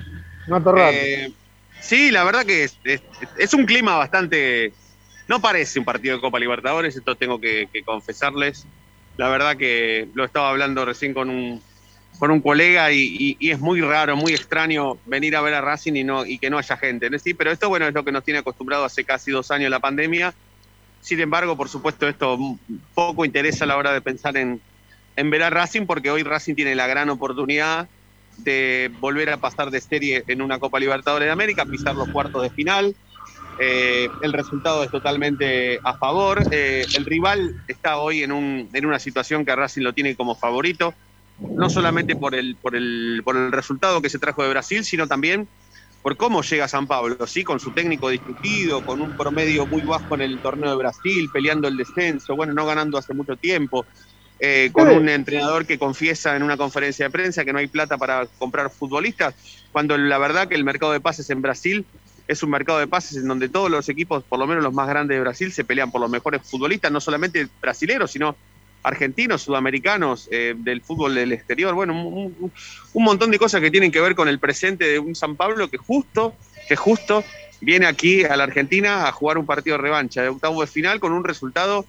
[0.48, 0.78] No.
[0.78, 1.32] Eh,
[1.80, 3.02] sí, la verdad que es, es-
[3.38, 4.74] es un clima bastante...
[5.28, 8.65] No parece un partido de Copa Libertadores, esto tengo que, que confesarles.
[9.17, 11.62] La verdad que lo estaba hablando recién con un,
[12.17, 15.93] con un colega y, y- es muy raro, muy extraño venir a ver a Racing
[15.95, 17.10] y, no, y que no haya gente.
[17.19, 19.80] Sí, pero esto bueno es lo que nos tiene acostumbrado hace casi dos años la
[19.80, 20.34] pandemia.
[21.00, 22.38] Sin embargo, por supuesto, esto
[22.93, 24.63] poco interesa a la hora de pensar en,
[25.15, 27.89] en ver a Racing, porque hoy Racing tiene la gran oportunidad
[28.38, 32.43] de volver a pasar de serie en una Copa Libertadores de América, pisar los cuartos
[32.43, 32.95] de final.
[33.58, 36.47] Eh, el resultado es totalmente a favor.
[36.52, 40.15] Eh, el rival está hoy en, un, en una situación que a Racing lo tiene
[40.15, 40.95] como favorito,
[41.56, 45.08] no solamente por el, por, el, por el resultado que se trajo de Brasil, sino
[45.08, 45.50] también
[46.02, 47.44] por cómo llega San Pablo, ¿sí?
[47.44, 51.68] con su técnico discutido, con un promedio muy bajo en el torneo de Brasil, peleando
[51.68, 53.86] el descenso, bueno, no ganando hace mucho tiempo,
[54.40, 57.98] eh, con un entrenador que confiesa en una conferencia de prensa que no hay plata
[58.00, 59.36] para comprar futbolistas,
[59.72, 61.86] cuando la verdad que el mercado de pases en Brasil
[62.28, 64.88] es un mercado de pases en donde todos los equipos, por lo menos los más
[64.88, 68.36] grandes de Brasil, se pelean por los mejores futbolistas, no solamente brasileros, sino
[68.84, 72.52] argentinos, sudamericanos, eh, del fútbol del exterior, bueno, un,
[72.94, 75.78] montón de cosas que tienen que ver con el presente de un San Pablo que
[75.78, 76.34] justo,
[76.67, 77.24] que justo
[77.60, 81.00] viene aquí a la Argentina a jugar un partido de revancha de octavo de final
[81.00, 81.86] con un resultado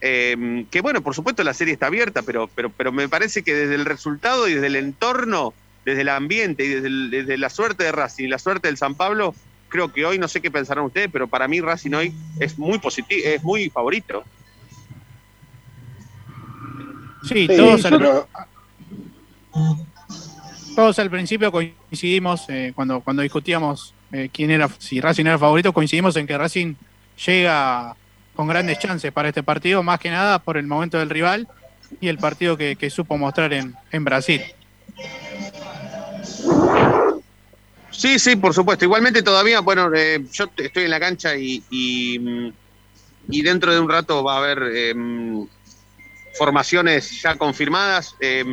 [0.00, 3.54] eh, que, bueno, por supuesto la serie está abierta, pero, pero, pero me parece que
[3.54, 5.52] desde el resultado y desde el entorno,
[5.84, 8.94] desde el ambiente y desde, desde la suerte de Racing y la suerte del San
[8.94, 9.34] Pablo,
[9.68, 12.78] creo que hoy, no sé qué pensarán ustedes, pero para mí Racing hoy es muy
[12.78, 14.24] positivo, es muy favorito.
[17.22, 18.28] Sí, Sí, todos, al, pero-
[20.74, 25.38] todos al principio coincidimos, eh, cuando, cuando discutíamos eh, quién era, si Racing era el
[25.38, 26.74] favorito, coincidimos en que Racing
[27.26, 27.94] llega
[28.34, 31.46] con grandes chances para este partido, más que nada por el momento del rival
[32.00, 34.40] y el partido que, que supo mostrar en, en Brasil.
[37.90, 38.84] Sí, sí, por supuesto.
[38.84, 42.52] Igualmente todavía, bueno, eh, yo estoy en la cancha y, y, mm,
[43.30, 45.42] y dentro de un rato va a haber eh, mm,
[46.34, 48.14] formaciones ya confirmadas.
[48.20, 48.44] Eh,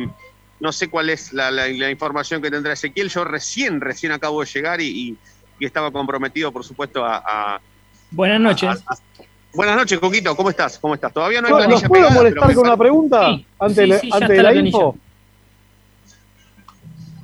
[0.60, 3.08] no sé cuál es la, la- la información que tendrá Ezequiel.
[3.08, 5.16] Yo recién, recién acabo de llegar y, y-
[5.60, 7.22] y estaba comprometido, por supuesto, a...
[7.24, 7.60] a-
[8.10, 8.68] Buenas noches.
[8.86, 8.98] a- a-
[9.54, 10.36] Buenas noches, Coquito.
[10.36, 10.78] ¿Cómo estás?
[10.78, 11.12] ¿Cómo estás?
[11.12, 14.10] Todavía no hay ¿Los planilla puedo pegada, molestar con una pregunta Sí, antes, sí, sí,
[14.12, 14.96] antes de la la info?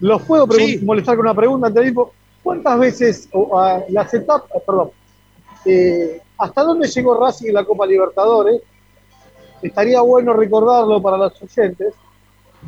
[0.01, 0.47] Los puedo
[0.83, 1.95] molestar con una pregunta antes de ir?
[2.43, 4.91] ¿Cuántas veces o, ah, las etapas, perdón,
[5.65, 8.61] eh, hasta dónde llegó Racing en la Copa Libertadores?
[9.65, 11.95] Estaría bueno recordarlo para los oyentes,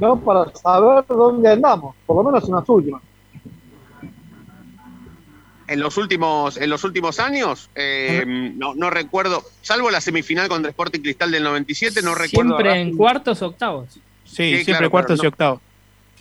[0.00, 0.18] ¿no?
[0.18, 3.02] Para saber dónde andamos, por lo menos en las últimas.
[5.68, 8.24] En los últimos, en los últimos años, eh,
[8.56, 12.56] no, no recuerdo, salvo la semifinal contra Sporting Cristal del 97, no recuerdo.
[12.56, 13.88] Siempre en cuartos o octavos.
[13.92, 15.60] Sí, Sí, siempre claro, cuartos y octavos.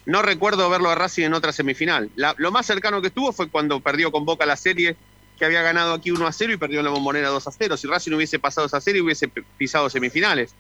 [0.07, 2.09] No recuerdo verlo a Racing en otra semifinal.
[2.15, 4.95] La- lo más cercano que estuvo fue cuando perdió con Boca la serie,
[5.37, 7.77] que había ganado aquí 1 a 0 y perdió en la bombonera 2 a 0.
[7.77, 10.55] Si Racing hubiese pasado esa serie, hubiese pisado semifinales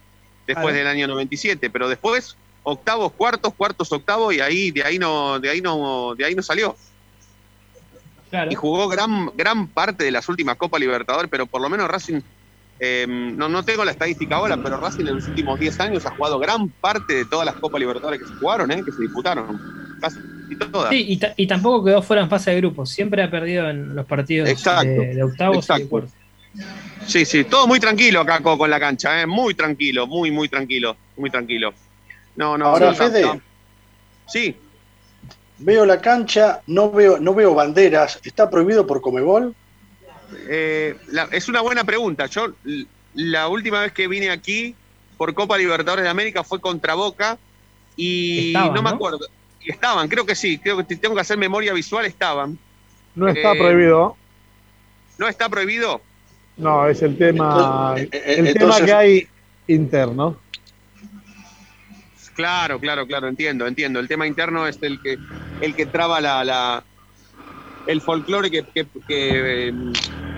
[0.47, 1.69] después del año 97.
[1.69, 6.25] Pero después, octavos, cuartos, cuartos, octavos, y ahí, de ahí no, de ahí no, de
[6.25, 6.75] ahí no salió.
[8.29, 8.51] Claro.
[8.51, 12.21] Y jugó gran, gran parte de las últimas Copas Libertadores, pero por lo menos Racing,
[12.79, 16.11] eh, no, no tengo la estadística ahora, pero Racing en los últimos 10 años ha
[16.11, 19.61] jugado gran parte de todas las Copas Libertadores que se jugaron, eh, que se disputaron.
[20.01, 20.19] Casi
[20.71, 20.89] todas.
[20.89, 22.89] Sí, y, ta- y tampoco quedó fuera en fase de grupos.
[22.89, 26.11] Siempre ha perdido en los partidos Exacto, de, de octavos y de cuartos.
[27.07, 29.27] Sí, sí, todo muy tranquilo acá co- con la cancha, ¿eh?
[29.27, 31.73] muy tranquilo, muy, muy tranquilo, muy tranquilo.
[32.35, 33.41] No, no, Ahora, no, Fede, no.
[34.27, 34.55] Sí,
[35.59, 38.19] veo la cancha, no veo, no veo banderas.
[38.23, 39.53] ¿Está prohibido por Comebol?
[40.49, 42.25] eh, la- es una buena pregunta.
[42.25, 42.47] Yo
[43.13, 44.75] la última vez que vine aquí
[45.17, 47.37] por Copa Libertadores de América fue contra Boca
[47.95, 48.95] y Estaban, no me ¿no?
[48.95, 49.19] acuerdo.
[49.61, 52.57] Y estaban, creo que sí, creo que tengo que hacer memoria visual, estaban.
[53.15, 54.17] No está Eh, prohibido.
[55.17, 56.01] ¿No está prohibido?
[56.57, 59.27] No, es el tema, Entonces, eh, el eh, tema que hay
[59.67, 60.41] interno.
[62.33, 63.99] Claro, claro, claro, entiendo, entiendo.
[63.99, 65.19] El tema interno es el que,
[65.59, 66.83] el que traba la, la-
[67.85, 69.73] el folclore que, que, que,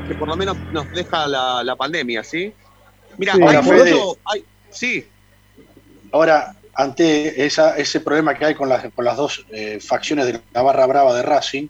[0.07, 2.53] que por lo menos nos deja la, la pandemia, ¿sí?
[3.17, 5.07] Mira, Sí, hay mucho, hay- sí,
[6.11, 10.39] Ahora, ante esa, ese problema que hay con las, con las dos eh, facciones de
[10.53, 11.67] la barra brava de Racing,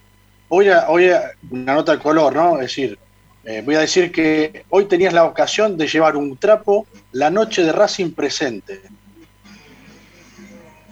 [0.49, 2.55] hoy, a- hoy a- una nota de color, ¿no?
[2.55, 2.99] Es decir,
[3.49, 7.63] eh, voy a decir que hoy tenías la ocasión de llevar un trapo la noche
[7.63, 8.81] de Racing presente.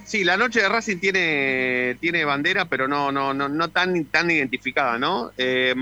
[0.05, 4.31] sí, la noche de Racing tiene, tiene bandera, pero no, no, no, no tan, tan
[4.31, 5.33] identificada, ¿no?
[5.37, 5.75] Eh,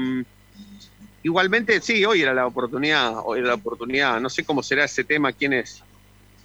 [1.22, 4.20] igualmente, sí, hoy era la oportunidad, hoy era la oportunidad.
[4.20, 5.84] No sé cómo será ese tema, quiénes,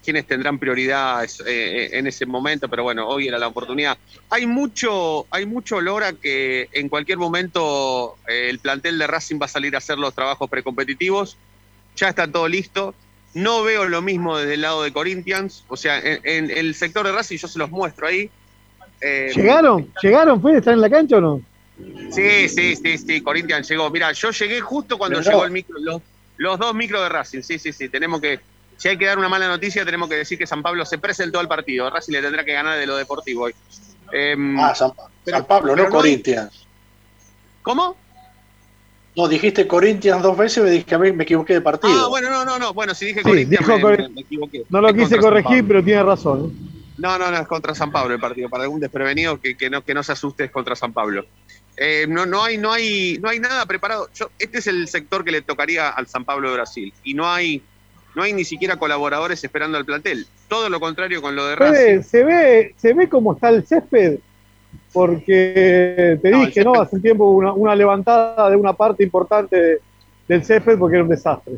[0.05, 3.99] quiénes tendrán prioridad eh, en ese momento, pero bueno, hoy era la oportunidad.
[4.31, 9.39] Hay mucho, hay mucho olor a que en cualquier momento eh, el plantel de Racing
[9.41, 11.37] va a salir a hacer los trabajos precompetitivos.
[11.97, 12.95] Ya está todo listo.
[13.35, 15.65] No veo lo mismo desde el lado de Corinthians.
[15.69, 18.31] O sea, en, en el sector de Racing yo se los muestro ahí.
[19.01, 19.93] Eh, ¿Llegaron?
[20.03, 20.59] ¿Llegaron, Fede?
[20.59, 21.43] ¿Están en la cancha o no?
[22.11, 23.89] Sí, sí, sí, sí, Corinthians llegó.
[23.91, 26.03] Mira, yo llegué justo cuando llegó el micro, los,
[26.37, 27.43] los dos micros de Racing.
[27.43, 27.89] Sí, sí, sí.
[27.89, 28.41] Tenemos que,
[28.79, 31.38] si hay que dar una mala noticia, tenemos que decir que San Pablo se presentó
[31.38, 31.91] al partido.
[31.91, 33.55] Racing le tendrá que ganar de lo deportivo hoy.
[34.12, 34.93] Em, Ah, San,
[35.25, 36.67] pero- San Pablo, pero no Corinthians.
[37.62, 37.97] ¿Cómo?
[39.17, 41.93] No, dijiste Corinthians dos veces, me dije que a mí me equivoqué de partido.
[42.07, 42.73] Ah, bueno, no, no, no.
[42.73, 44.62] Bueno, si dije Sí, Corinthians, dijo me, Cor- me- me equivoqué.
[44.71, 46.47] No lo Es quise corregir, pero tiene razón.
[46.57, 46.75] ¿eh?
[46.99, 48.49] No, no, no, es contra San Pablo el partido.
[48.49, 51.27] Para algún desprevenido que, que no, que no se asuste es contra San Pablo.
[51.77, 54.09] Eh, no, no, hay, no, hay, no hay nada preparado.
[54.14, 56.93] Yo, este es el sector que le tocaría al San Pablo de Brasil.
[57.05, 57.62] Y no hay,
[58.18, 60.26] no hay ni siquiera colaboradores esperando al plantel.
[60.48, 62.02] Todo lo contrario con lo de Racing.
[62.02, 64.18] ¿se ve, ¿se ve cómo está el césped?
[64.92, 66.74] Porque te No, dije, ¿no?
[66.81, 69.78] Hace un tiempo una, una levantada de una parte importante de-
[70.26, 71.54] del césped porque era un desastre.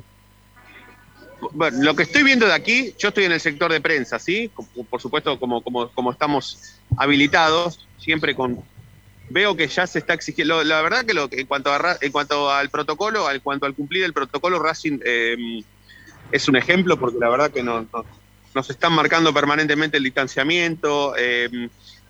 [1.53, 4.51] Bueno, lo que estoy viendo de aquí, yo estoy en el sector de prensa, ¿sí?
[4.91, 8.61] Por supuesto, como, como, como estamos habilitados, siempre con...
[9.31, 10.63] Veo que ya se está exigiendo...
[10.63, 14.05] La verdad que, lo, en, cuanto a, en cuanto al protocolo, al cuanto al cumplir
[14.05, 15.63] el protocolo, Racing eh,
[16.31, 18.07] es un ejemplo porque la verdad que no- no-
[18.55, 21.49] nos están marcando permanentemente el distanciamiento, eh,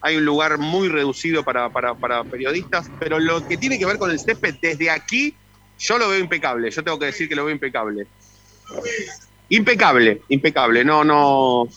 [0.00, 3.98] hay un lugar muy reducido para, para- para periodistas, pero lo que tiene que ver
[3.98, 5.36] con el césped, desde aquí,
[5.78, 8.06] yo lo veo impecable, yo tengo que decir que lo veo impecable.
[9.48, 10.84] Impecable, impecable.
[10.84, 11.68] No, no,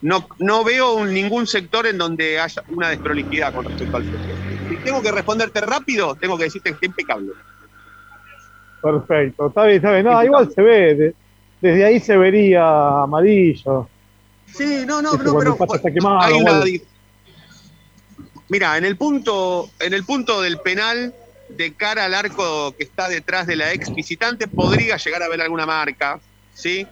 [0.00, 4.36] no, no veo un- ningún sector en donde haya una desprolijidad con respecto al sector.
[4.68, 7.32] Si tengo que responderte rápido, tengo que decirte que está impecable.
[8.80, 10.04] Perfecto, está bien, está bien.
[10.06, 11.14] No, igual se ve,
[11.62, 13.88] desde ahí se vería amarillo.
[14.52, 16.60] Sí, no, no, Este, no, pero está quemado, hay una
[18.48, 21.14] Mira, en el punto, en el punto del penal,
[21.48, 25.40] de cara al arco que está detrás de la ex visitante, podría llegar a ver
[25.40, 26.20] alguna marca,
[26.52, 26.86] ¿sí?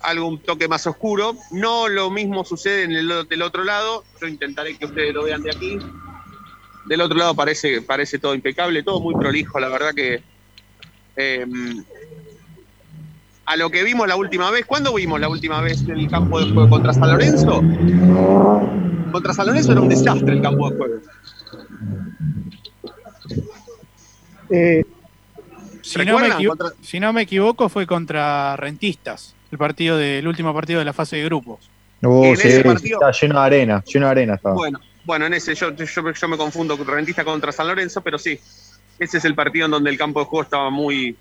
[0.00, 1.36] Algún toque más oscuro.
[1.50, 4.04] No lo mismo sucede en el del otro lado.
[4.20, 5.78] Yo intentaré que ustedes lo vean de aquí.
[6.86, 10.22] Del otro lado parece, parece todo impecable, todo muy prolijo, la verdad que.
[11.16, 11.84] em,
[13.52, 16.46] a lo que vimos la última vez, ¿cuándo vimos la última vez el campo de
[16.46, 17.62] juego contra San Lorenzo?
[19.12, 20.94] Contra San Lorenzo era un desastre el campo de juego.
[24.50, 24.82] Eh,
[25.82, 26.28] Si no, me
[26.80, 30.92] si no me equivoco, fue contra Rentistas, el partido de- el último partido de la
[30.92, 31.68] fase de grupos.
[32.02, 34.54] Uh, En sí, ese partido- está lleno de arena, lleno de arena estaba.
[34.54, 38.16] Bueno, bueno, en ese yo, yo, yo me confundo con Rentista contra San Lorenzo, pero
[38.18, 38.38] sí,
[38.98, 41.16] ese es el partido en donde el campo de juego estaba muy,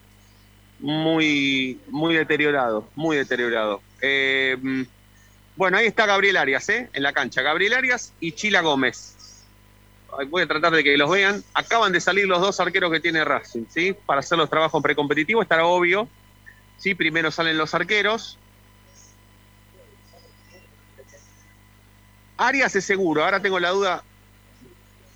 [0.82, 3.82] muy, muy deteriorado, muy deteriorado.
[4.02, 4.58] Eh,
[5.56, 6.90] bueno, ahí está Gabriel Arias, ¿eh?
[6.94, 7.42] En la cancha.
[7.42, 9.16] Gabriel Arias y Chila Gómez.
[10.30, 11.44] Voy a tratar de que los vean.
[11.54, 13.96] Acaban de salir los dos arqueros que tiene Racing, ¿sí?
[14.06, 16.08] Para hacer los trabajos precompetitivos, estará obvio.
[16.78, 18.38] Sí, primero salen los arqueros.
[22.38, 24.04] Arias es seguro, ahora tengo la duda.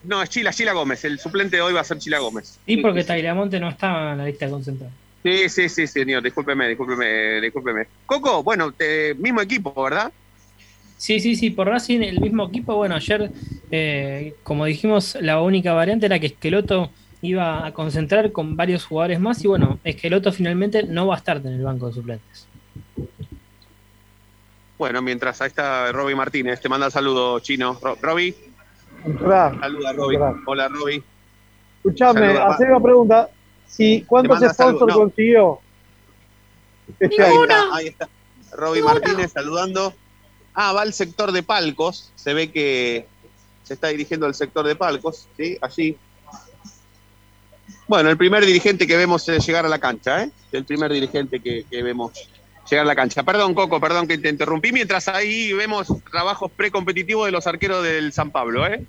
[0.03, 1.03] No, es Chila, Chila Gómez.
[1.03, 2.59] El suplente de hoy va a ser Chila Gómez.
[2.67, 4.93] Y Sí, porque sí, Tagliamonte no estaba en la lista concentrada.
[5.25, 6.21] Sí, sí, sí, señor.
[6.21, 7.87] Discúlpeme, discúlpeme, discúlpeme.
[8.05, 10.13] Coco, bueno, te- mismo equipo, ¿verdad?
[10.97, 12.75] Sí, sí, sí, por Racing el mismo equipo.
[12.75, 13.31] Bueno, ayer,
[13.71, 16.91] eh, como dijimos, la única variante era que Esqueloto
[17.23, 21.37] iba a concentrar con varios jugadores más y bueno, Esqueloto finalmente no va a estar
[21.37, 22.47] en el banco de suplentes.
[24.77, 27.79] Bueno, mientras ahí está Roby Martínez, te manda el saludo chino.
[27.81, 28.35] Ro- Roby,
[29.59, 30.17] saluda Roby.
[30.45, 31.03] Hola Roby.
[31.83, 33.29] Escuchame, hacer una pregunta.
[33.67, 34.99] Si, ¿Cuántos sponsors no.
[34.99, 35.59] consiguió?
[36.99, 38.09] Este Ahí está, ahí está.
[38.53, 39.93] Roby Martínez saludando.
[40.53, 42.11] Ah, va al sector de palcos.
[42.15, 43.07] Se ve que
[43.63, 45.57] se está dirigiendo al sector de palcos, ¿sí?
[45.61, 45.97] Allí.
[47.87, 50.31] Bueno, el primer dirigente que vemos es llegar a la cancha, ¿eh?
[50.51, 52.13] El primer dirigente que, que vemos
[52.69, 53.23] llegar a la cancha.
[53.23, 54.71] Perdón, Coco, perdón que te interrumpí.
[54.71, 58.85] Mientras ahí vemos trabajos precompetitivos de los arqueros del San Pablo, ¿eh?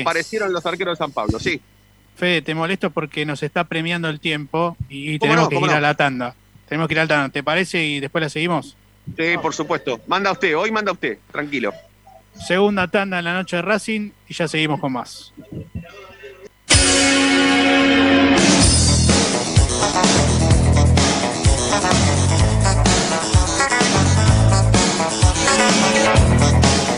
[0.00, 1.60] Aparecieron los arqueros de San Pablo, sí.
[2.18, 5.48] Fede, te molesto porque nos está premiando el tiempo y, y ¿Cómo tenemos no?
[5.50, 5.78] que ¿Cómo ir no?
[5.78, 6.34] a la tanda.
[6.68, 7.28] Tenemos que ir a la tanda.
[7.28, 7.84] ¿Te parece?
[7.84, 8.76] Y después la seguimos.
[9.16, 10.00] Sí, por supuesto.
[10.08, 11.72] Manda usted, hoy manda usted, tranquilo.
[12.44, 15.32] Segunda tanda en la noche de Racing y ya seguimos con más.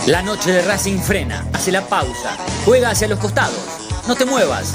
[0.07, 3.61] La noche de Racing frena, hace la pausa, juega hacia los costados.
[4.09, 4.75] No te muevas,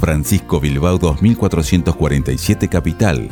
[0.00, 3.28] Francisco Bilbao 2447 Capital.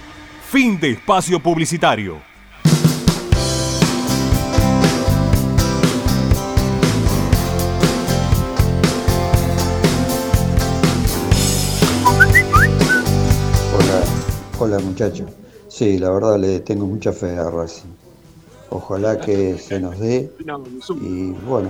[0.51, 2.17] Fin de espacio publicitario.
[13.73, 14.03] Hola,
[14.59, 15.31] hola muchachos.
[15.69, 17.87] Sí, la verdad le tengo mucha fe a Racing.
[18.71, 20.29] Ojalá que se nos dé
[21.01, 21.69] y bueno,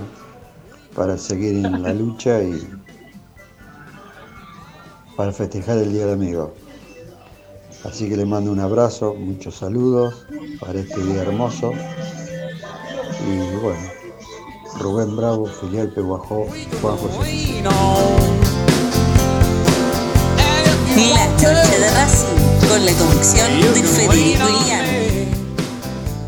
[0.96, 2.68] para seguir en la lucha y
[5.16, 6.61] para festejar el Día del Amigo.
[7.84, 10.26] Así que le mando un abrazo, muchos saludos
[10.60, 11.72] para este día hermoso.
[13.26, 13.80] Y bueno,
[14.78, 16.46] Rubén Bravo, Filial Peguajó,
[16.80, 17.62] Juan José.
[20.84, 24.86] La noche de Racing con la conducción de Federico Ilián.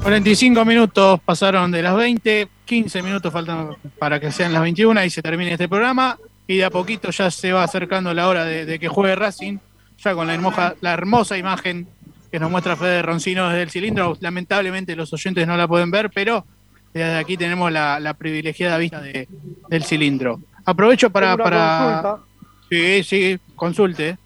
[0.02, 5.10] 45 minutos pasaron de las 20, 15 minutos faltan para que sean las 21 y
[5.10, 6.18] se termine este programa.
[6.46, 9.58] Y de a poquito ya se va acercando la hora de, de que juegue Racing,
[9.98, 11.86] ya con la hermosa, la hermosa imagen
[12.30, 14.16] que nos muestra Fede Roncino desde el cilindro.
[14.20, 16.44] Lamentablemente los oyentes no la pueden ver, pero
[16.92, 19.28] desde aquí tenemos la, la privilegiada vista de-
[19.68, 20.40] del cilindro.
[20.64, 21.36] Aprovecho para...
[21.36, 22.00] Para...
[22.02, 22.24] consulta.
[22.70, 24.18] Sí, sí, consulte.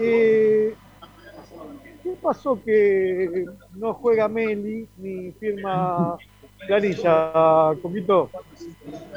[0.00, 0.74] Eh,
[2.02, 6.16] ¿Qué pasó que no juega Meli ni firma
[6.66, 8.30] planilla, Coquito?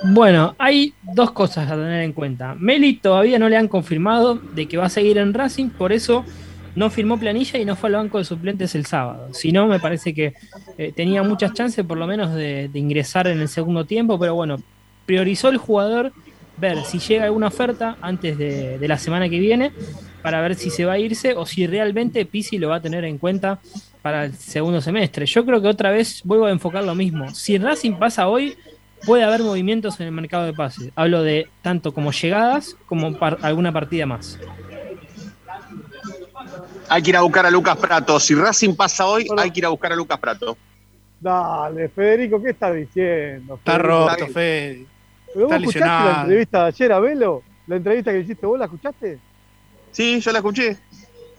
[0.04, 2.56] Bueno, hay dos cosas a tener en cuenta.
[2.56, 6.24] Meli todavía no le han confirmado de que va a seguir en Racing, por eso
[6.76, 9.34] no firmó planilla y no fue al banco de suplentes el sábado.
[9.34, 10.34] Si no, me parece que
[10.78, 14.36] eh, tenía muchas chances por lo menos de, de ingresar en el segundo tiempo, pero
[14.36, 14.58] bueno,
[15.06, 16.12] priorizó el jugador
[16.58, 19.72] ver si llega alguna oferta antes de, de la semana que viene
[20.22, 23.06] para ver si se va a irse o si realmente Pisi lo va a tener
[23.06, 23.60] en cuenta
[24.06, 25.26] para el segundo semestre.
[25.26, 27.34] Yo creo que otra vez vuelvo a enfocar lo mismo.
[27.34, 28.56] Si Racing pasa hoy,
[29.04, 30.92] puede haber movimientos en el mercado de pases.
[30.96, 34.38] Hablo de tanto como llegadas como par- alguna partida más.
[36.88, 38.20] Hay que ir a buscar a Lucas Prato.
[38.20, 40.56] Si Racing pasa hoy, hay que ir a buscar a Lucas Prato.
[41.20, 43.56] Dale, Federico, ¿qué estás diciendo?
[43.56, 44.08] Está Federico?
[44.08, 44.86] roto, Fede.
[45.34, 47.44] ¿Pero vos Está escuchaste la entrevista de ayer a Velo?
[47.66, 49.18] ¿La entrevista que hiciste vos la escuchaste?
[49.90, 50.78] Sí, yo la escuché.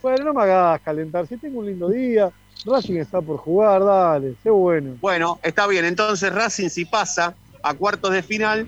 [0.02, 1.28] Bueno, no me hagas calentar.
[1.28, 2.28] Si tengo un lindo día,
[2.64, 4.96] Racing está por jugar, dale, sé bueno.
[5.00, 5.84] Bueno, está bien.
[5.84, 8.66] Entonces Racing, si pasa a cuartos de final,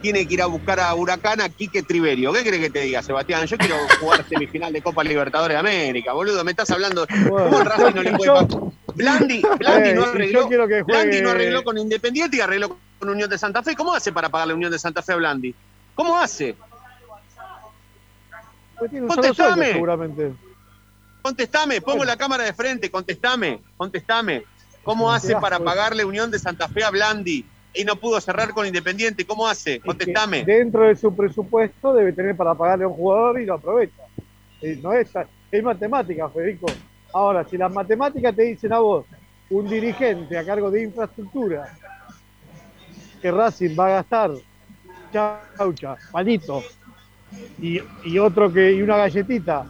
[0.00, 2.32] tiene que ir a buscar a Huracán a Quique Triverio.
[2.32, 3.46] ¿Qué crees que te diga, Sebastián?
[3.46, 6.42] Yo quiero jugar semifinal de Copa Libertadores de América, boludo.
[6.44, 7.06] Me estás hablando.
[7.28, 8.48] ¿Cómo el Racing no le puede pagar?
[8.94, 10.40] Blandi, Blandi Eh, no y arregló.
[10.40, 13.74] yo juegue- Blandi no arregló con Independiente y arregló con Unión de Santa Fe.
[13.74, 15.54] ¿Cómo hace para pagar la Unión de Santa Fe a Blandi?
[15.94, 16.54] ¿Cómo hace?
[18.78, 19.54] Pues tiene un solo Contestame.
[19.54, 20.32] sueldo, seguramente.
[21.22, 24.44] Contestame, pongo la cámara de frente, contestame, contestame.
[24.82, 27.44] ¿Cómo hace para pagarle Unión de Santa Fe a Blandi
[27.74, 29.26] y no pudo cerrar con Independiente?
[29.26, 29.80] ¿Cómo hace?
[29.80, 30.44] Contestame.
[30.44, 34.02] Dentro de su presupuesto debe tener para pagarle a un jugador y lo aprovecha.
[34.82, 35.10] No es,
[35.50, 36.66] es matemática, Federico.
[37.12, 39.04] Ahora, si las matemáticas te dicen a vos,
[39.50, 41.76] un dirigente a cargo de infraestructura,
[43.20, 44.30] que Racing va a gastar
[45.12, 46.62] chaucha, palito,
[47.60, 49.66] y, y otro que, y una galletita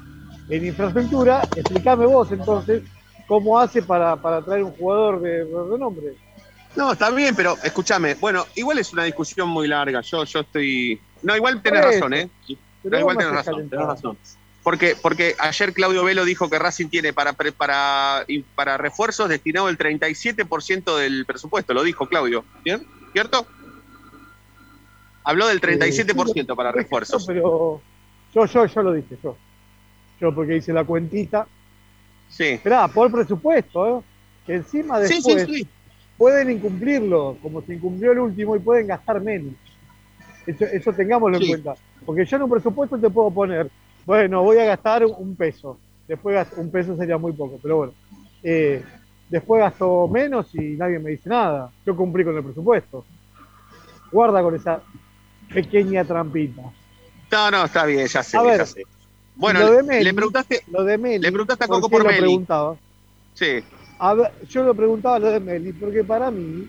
[0.51, 2.83] en infraestructura, explícame vos entonces
[3.27, 6.15] cómo hace para, para traer un jugador de renombre.
[6.77, 8.15] No, está bien, pero escúchame.
[8.15, 10.01] Bueno, igual es una discusión muy larga.
[10.01, 11.01] Yo, yo estoy.
[11.23, 12.29] No, igual tenés razón, ¿eh?
[12.83, 14.19] Pero No, igual tenés razón, tenés razón.
[14.63, 19.79] Porque, porque ayer Claudio Velo dijo que Racing tiene para, para, para refuerzos destinado el
[19.79, 22.45] 37% del presupuesto, lo dijo Claudio.
[22.63, 22.87] ¿Bien?
[23.13, 23.47] ¿Cierto?
[25.25, 27.25] Habló del 37% para refuerzos.
[27.27, 27.81] Pero
[28.35, 29.37] yo, yo, yo lo dije, yo.
[30.21, 31.47] Yo porque hice la cuentita.
[32.29, 32.45] Sí.
[32.45, 34.03] Esperá, por presupuesto, ¿eh?
[34.47, 35.69] Que encima después sí, sí.
[36.17, 39.55] pueden incumplirlo, como se incumplió el último, y pueden gastar menos.
[40.47, 41.75] Eso, eso tengámoslo en cuenta.
[42.05, 43.71] Porque yo en un presupuesto te puedo poner,
[44.07, 45.79] bueno, voy a gastar un peso.
[46.09, 47.93] Después un peso sería muy poco, pero bueno.
[48.43, 48.83] Eh,
[49.29, 51.71] después gasto menos y nadie me dice nada.
[51.87, 53.05] Yo cumplí con el presupuesto.
[54.11, 54.83] Guarda con esa
[55.53, 56.63] pequeña trampita.
[57.31, 58.83] No, no, está bien, ya sé, A ver, ya sé.
[59.41, 62.03] Bueno, lo de le Meli, preguntaste, lo de Meli, le preguntaste a ¿por Coco por
[62.03, 62.21] lo Meli.
[62.21, 62.77] preguntaba?
[63.35, 63.65] Sí.
[63.99, 66.69] A ver, yo lo preguntaba lo de Meli, porque para mí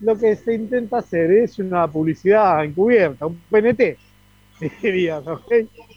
[0.00, 3.96] lo que se intenta hacer es una publicidad encubierta, un PNT,
[4.82, 5.52] dirías, ¿ok?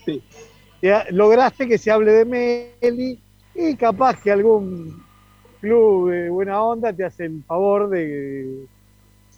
[0.05, 0.21] Sí.
[1.11, 3.19] Lograste que se hable de Meli
[3.55, 5.03] y capaz que algún
[5.61, 8.65] club de buena onda te hace el favor de,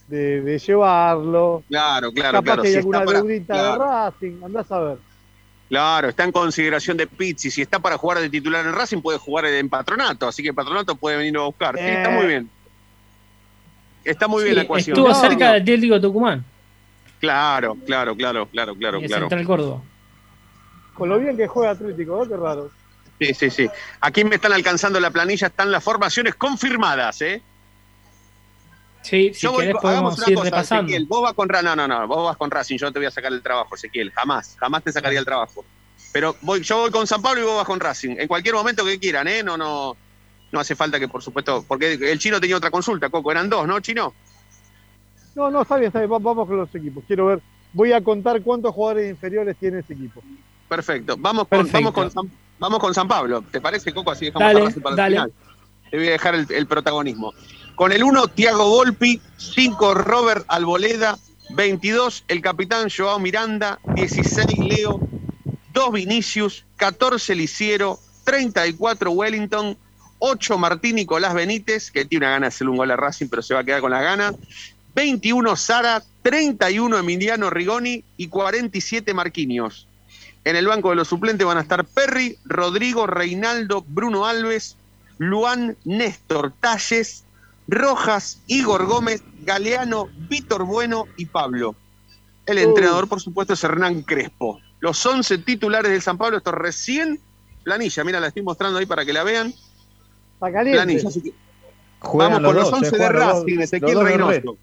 [0.08, 1.64] de, de llevarlo.
[1.70, 2.62] Claro, claro, capaz claro.
[2.64, 3.72] que hay si alguna para- deudita claro.
[3.72, 4.98] de Racing, andás a ver.
[5.70, 7.52] Claro, está en consideración de Pizzi.
[7.52, 10.28] Si está para jugar de titular en Racing, puede jugar en Patronato.
[10.28, 11.76] Así que Patronato puede venirlo a buscar.
[11.78, 12.16] Sí, está Eh.
[12.18, 12.50] muy bien.
[14.06, 14.96] Está muy bien la ecuación.
[14.98, 15.54] Estuvo No, cerca no.
[15.54, 16.46] del Atlético Tucumán
[17.20, 19.24] Claro, claro, claro, claro, claro, y claro.
[19.24, 19.82] Central Córdoba.
[20.94, 22.30] Con lo bien que juega Atlético, ¿no?
[22.30, 22.72] Qué raro.
[23.20, 23.70] Sí, sí, sí.
[24.00, 27.42] Aquí me están alcanzando la planilla, están las formaciones confirmadas, ¿eh?
[29.08, 30.84] Sí, si Yo voy, querés hagamos podemos una ir cosa, repasando.
[30.90, 33.06] Ezequiel, vos vas con no, no, no, vos vas con Racing, yo no te voy
[33.06, 35.64] a sacar el trabajo, Ezequiel, jamás, jamás te sacaría el trabajo.
[36.12, 38.84] Pero voy, yo voy con San Pablo y vos vas con Racing, en cualquier momento
[38.84, 39.44] que quieran, ¿eh?
[39.44, 39.96] No, no,
[40.52, 43.66] no hace falta que, por supuesto, porque el chino tenía otra consulta, Coco, eran dos,
[43.66, 44.14] ¿no, chino?
[45.36, 46.12] No, no, está bien, está bien.
[46.12, 47.04] va- Vamos con los equipos.
[47.08, 47.42] Quiero ver,
[47.72, 50.22] voy a contar cuántos jugadores inferiores tiene ese equipo.
[50.68, 51.78] Perfecto, vamos con, Perfecto.
[51.78, 54.12] vamos con, San, vamos con San Pablo, ¿te parece, Coco?
[54.12, 55.16] Así dejamos Dale, a Racing para dale.
[55.16, 55.34] el final.
[55.92, 57.34] Te voy a dejar el, el protagonismo.
[57.78, 61.20] Con el 1, Tiago Volpi, 5, Robert Alboleda,
[61.52, 65.00] 22, el capitán Joao Miranda, 16, Leo,
[65.74, 69.78] 2, Vinicius, 14, Liciero, 34, Wellington,
[70.18, 73.44] 8, Martín Nicolás Benítez, que tiene una gana de hacer un gol a Racing, pero
[73.44, 74.34] se va a quedar con la gana,
[74.96, 79.88] 21, Sara, 31, Emiliano Rigoni y 47, Marquinhos.
[80.46, 84.78] En el banco de los suplentes van a estar Perry, Rodrigo, Reinaldo, Bruno Alves,
[85.20, 87.24] Luan, Néstor, Talles,
[87.68, 91.76] Rojas, Igor Gómez, Galeano, Víctor Bueno y Pablo.
[92.46, 94.60] El entrenador, por supuesto, es Hernán Crespo.
[94.80, 97.20] Los 11 titulares del San Pablo, esto recién
[97.64, 99.48] planilla, mira, la estoy mostrando ahí para que la vean.
[99.48, 100.78] Está caliente.
[100.78, 101.34] Planilla, así que
[102.00, 104.58] Juegan vamos con los los dos, 11 eh, de Racing, Ezequiel Reynoso.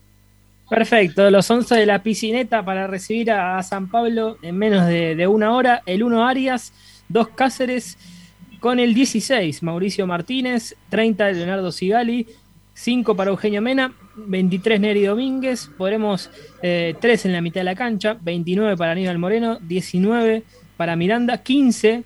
[0.71, 5.15] Perfecto, los 11 de la piscineta para recibir a, a San Pablo en menos de,
[5.15, 5.83] de una hora.
[5.85, 6.73] El 1 Arias,
[7.11, 7.99] 2 Cáceres,
[8.61, 12.27] con el 16 Mauricio Martínez, 30 Leonardo Sigali,
[12.75, 18.17] 5 para Eugenio Mena, 23 Neri Domínguez, podremos 3 en la mitad de la cancha,
[18.21, 20.43] 29 para Aníbal Moreno, 19
[20.77, 22.05] para Miranda, 15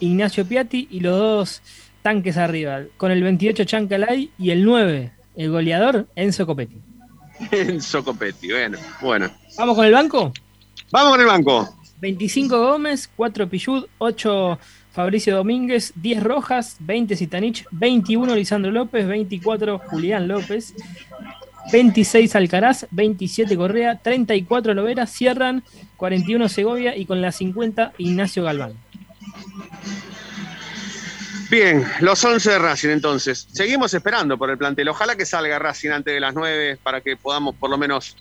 [0.00, 1.62] Ignacio Piatti y los dos
[2.02, 6.80] tanques arriba, con el 28 Chancalay y el 9, el goleador Enzo Copetti.
[7.50, 9.30] Enzo Copetti, bueno, bueno.
[9.56, 10.32] ¿Vamos con el banco?
[10.90, 11.76] Vamos con el banco.
[12.00, 14.58] 25 Gómez, 4 Pillud, 8
[14.94, 20.72] Fabricio Domínguez, 10 Rojas, 20 Zitanich, 21 Lisandro López, 24 Julián López,
[21.72, 25.64] 26 Alcaraz, 27 Correa, 34 Lovera, cierran
[25.96, 28.74] 41 Segovia y con la 50 Ignacio Galván.
[31.50, 33.48] Bien, los 11 de Racing entonces.
[33.52, 34.88] Seguimos esperando por el plantel.
[34.88, 38.16] Ojalá que salga Racing antes de las 9 para que podamos por lo menos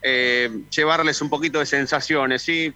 [0.00, 2.40] eh, llevarles un poquito de sensaciones.
[2.40, 2.72] ¿sí?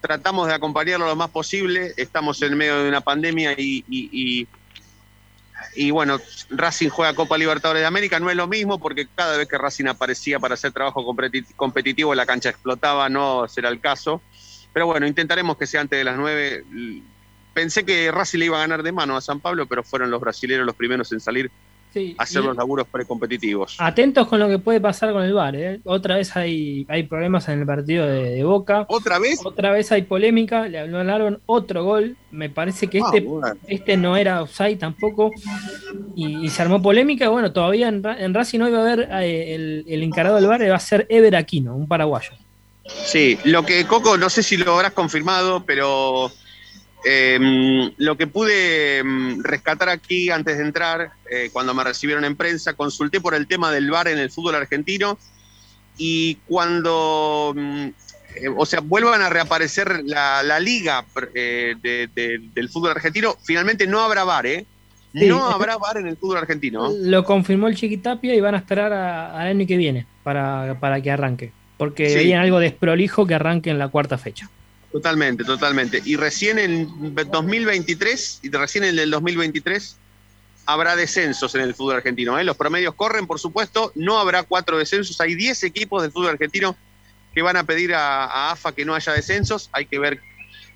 [0.00, 1.92] Tratamos de acompañarlo lo más posible.
[1.96, 4.46] Estamos en medio de una pandemia y, y-
[5.74, 6.20] y- bueno,
[6.50, 8.20] Racing juega Copa Libertadores de América.
[8.20, 12.14] No es lo mismo porque cada vez que Racing aparecía para hacer trabajo competi- competitivo
[12.14, 13.08] la cancha explotaba.
[13.08, 14.22] No será el caso.
[14.72, 16.64] Pero bueno, intentaremos que sea antes de las 9
[17.54, 20.20] pensé que Racing le iba a ganar de mano a San Pablo, pero fueron los
[20.20, 21.50] brasileños los primeros en salir
[21.92, 23.76] Sí, hacer los laburos precompetitivos.
[23.78, 25.56] Atentos con lo que puede pasar con el VAR.
[25.56, 25.80] ¿eh?
[25.84, 28.84] Otra vez hay, hay problemas en el partido de, de Boca.
[28.88, 29.40] ¿Otra vez?
[29.44, 30.68] Otra vez hay polémica.
[30.68, 32.16] Le anularon otro gol.
[32.30, 33.54] Me parece que Ah, este, bueno.
[33.66, 35.32] este no era offside tampoco.
[36.14, 37.28] Y, y se armó polémica.
[37.30, 40.70] Bueno, todavía en, en Racing hoy va a haber eh, el, el encargado del VAR
[40.70, 42.32] va a ser Ever Aquino, un paraguayo.
[42.84, 46.30] Sí, lo que Coco, no sé si lo habrás confirmado, pero
[47.04, 52.36] eh, lo que pude mm, rescatar aquí antes de entrar, eh, cuando me recibieron en
[52.36, 55.18] prensa, consulté por el tema del VAR en el fútbol argentino
[55.96, 57.84] y cuando, mm,
[58.36, 63.36] eh, o sea, vuelvan a reaparecer la, la liga eh, de- de- del fútbol argentino,
[63.42, 64.66] finalmente no habrá VAR, ¿eh?
[65.14, 66.92] Sí, no habrá VAR en el fútbol argentino.
[67.00, 71.00] Lo confirmó el Chiquitapia y van a esperar a- al año que viene para, para
[71.00, 71.52] que arranque.
[71.78, 72.16] Porque Sí.
[72.16, 74.50] veían algo desprolijo que arranque en la cuarta fecha.
[74.92, 76.00] Totalmente, totalmente.
[76.04, 79.96] Y recién en 2023, y recién en el 2023,
[80.66, 82.38] habrá descensos en el fútbol argentino.
[82.38, 82.44] ¿eh?
[82.44, 85.20] Los promedios corren, por supuesto, no habrá cuatro descensos.
[85.20, 86.76] Hay 10 equipos del fútbol argentino
[87.34, 89.68] que van a pedir a, a AFA que no haya descensos.
[89.72, 90.20] Hay que ver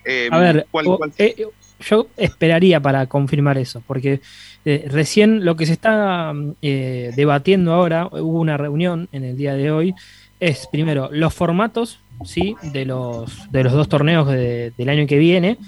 [0.05, 1.47] eh, A ver, cuál- cuál- eh,
[1.81, 4.21] yo esperaría para confirmar eso, porque
[4.65, 6.33] Eh, recién lo que se está
[6.63, 9.93] eh, debatiendo ahora, hubo una reunión en el día de hoy,
[10.39, 12.55] es primero los formatos ¿sí?
[12.63, 15.59] de, los, de los dos torneos de- del año que viene,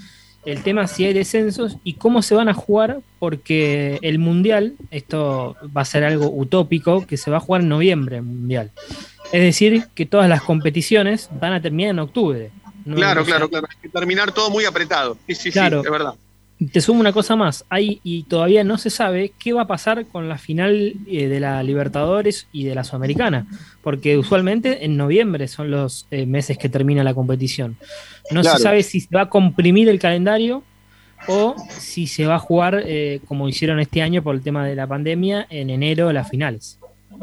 [0.45, 5.57] el tema si hay descensos y cómo se van a jugar, porque el Mundial, esto
[5.74, 8.70] va a ser algo utópico, que se va a jugar en noviembre el Mundial.
[9.32, 12.51] Es decir, que todas las competiciones van a terminar en octubre.
[12.84, 13.66] No- claro, claro, claro.
[13.70, 15.16] Hay que terminar todo muy apretado.
[15.26, 15.80] Sí, sí, Claro.
[15.80, 16.14] sí, es verdad.
[16.72, 20.07] Te sumo una cosa más, hay y todavía no se sabe qué va a pasar
[20.07, 23.46] con la final eh, de la Libertadores y de la Sudamericana,
[23.82, 27.76] porque usualmente en noviembre son los eh, meses que termina la competición.
[28.30, 28.57] No Claro.
[28.57, 30.62] se sabe si se va a comprimir el calendario
[31.26, 34.76] o si se va a jugar eh, como hicieron este año por el tema de
[34.76, 36.78] la pandemia en enero las finales.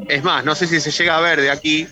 [0.09, 1.87] Es más, no sé si se llega a ver de aquí,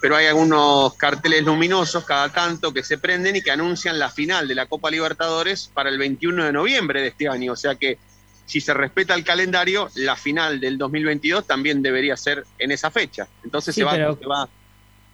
[0.00, 4.46] pero hay algunos carteles luminosos cada tanto que se prenden y que anuncian la final
[4.48, 7.52] de la Copa Libertadores para el 21 de noviembre de este año.
[7.52, 7.98] O sea que
[8.46, 13.26] si se respeta el calendario, la final del 2022 también debería ser en esa fecha.
[13.44, 14.48] Entonces Sí, se, va, pero- se va-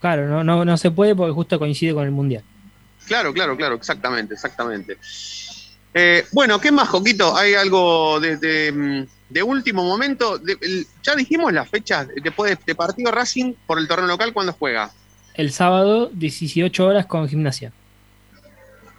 [0.00, 2.44] Claro, no, no, no se puede porque justo coincide con el Mundial.
[3.06, 4.98] Claro, claro, claro, exactamente, exactamente.
[5.94, 7.36] Eh, bueno, ¿qué más, Joquito?
[7.36, 10.38] ¿Hay algo de, de, mm, de último momento?
[10.38, 14.32] De- el- ya dijimos las fechas después de, de partido Racing por el torneo local,
[14.32, 14.90] ¿cuándo juega?
[15.34, 17.72] El sábado, 18 horas con gimnasia.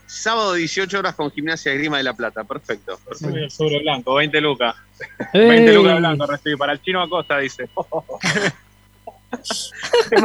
[0.07, 2.43] Sábado 18 horas con Gimnasia de Grima de la Plata.
[2.43, 2.99] Perfecto.
[3.05, 3.35] perfecto.
[3.37, 4.75] El sobre blanco, 20 lucas.
[5.33, 5.47] ¡Ey!
[5.49, 7.67] 20 lucas blanco recibí para el chino Acosta, dice.
[10.09, 10.21] Te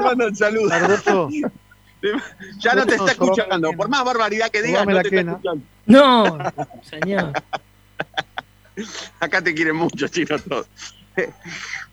[0.00, 0.44] mandan, te.
[0.44, 1.28] Alberto,
[2.00, 2.08] Te-
[2.58, 3.72] Ya no te está escuchando.
[3.72, 5.64] Por más barbaridad que digas, no te está escuchando.
[5.86, 6.38] No,
[6.88, 7.32] señor.
[9.20, 10.66] Acá te quieren mucho, chino, todos.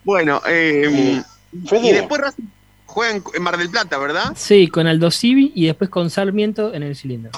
[0.04, 1.22] Bueno, eh,
[1.52, 2.42] y después Racing
[2.86, 4.32] juega en, en Mar del Plata, ¿verdad?
[4.36, 7.30] Sí, con Aldo Civi y después con Sarmiento en el cilindro.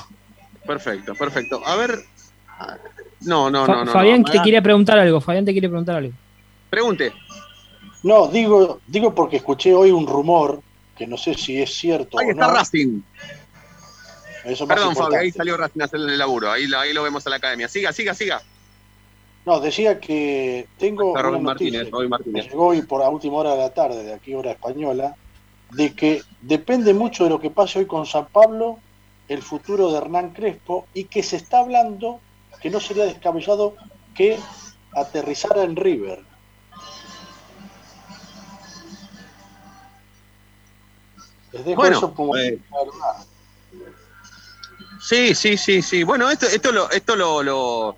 [0.67, 1.61] Perfecto, perfecto.
[1.67, 1.99] A ver.
[3.21, 3.93] No, no, Fa- no, no.
[3.93, 4.33] Fabián no.
[4.33, 5.21] te quiere preguntar algo.
[5.21, 6.15] Fabián te quiere preguntar algo.
[6.71, 7.13] Pregunte.
[8.03, 10.63] No, digo, digo porque escuché hoy un rumor
[10.97, 12.53] que no sé si es cierto Ahí o está no.
[12.55, 13.01] Racing.
[14.45, 15.19] Eso Perdón, Fabi, importante.
[15.19, 16.51] ahí salió Racing a hacer el laburo.
[16.51, 17.69] Ahí, lo- ahí lo vemos a la academia.
[17.69, 18.41] Siga, siga, siga.
[19.47, 22.45] No, decía que tengo una noticia Martínez, Martínez.
[22.45, 25.17] que llegó hoy por a última hora de la tarde, de aquí hora española,
[25.73, 28.79] de que depende mucho de lo que pase hoy con San Pablo
[29.29, 32.21] el futuro de Hernán Crespo y que se está hablando
[32.61, 33.75] que no sería descabellado
[34.15, 34.39] que
[34.95, 36.23] aterrizara en River.
[41.53, 42.59] Les dejo Bueno, eso como eh,
[45.01, 46.03] Sí, sí, sí, sí.
[46.03, 47.97] Bueno, esto, esto, lo, esto lo, lo,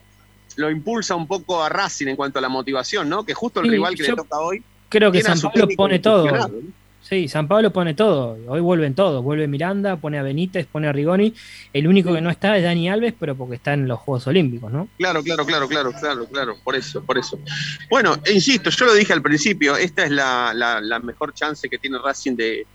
[0.56, 3.24] lo impulsa un poco a Racing en cuanto a la motivación, ¿no?
[3.24, 4.62] Que justo el Sí, rival que le toca hoy.
[4.88, 6.26] Creo que San Pablo pone todo.
[7.02, 8.36] Sí, San Pablo pone todo.
[8.48, 9.22] Hoy vuelven todos.
[9.22, 11.32] Vuelve Miranda, pone a Benítez, pone a Rigoni.
[11.72, 14.72] El único que no está es Dani Alves, pero porque está en los Juegos Olímpicos,
[14.72, 14.88] ¿no?
[14.98, 17.38] Claro, claro, claro, claro, claro, claro, por eso, por eso.
[17.88, 21.68] Bueno, e insisto, yo lo dije al principio, esta es la, la- la mejor chance
[21.68, 22.66] que tiene Racing de,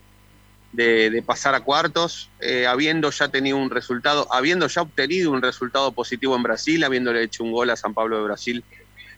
[0.72, 5.92] de- pasar a cuartos, eh, habiendo ya tenido un resultado, habiendo ya obtenido un resultado
[5.92, 8.64] positivo en Brasil, habiéndole hecho un gol a San Pablo de Brasil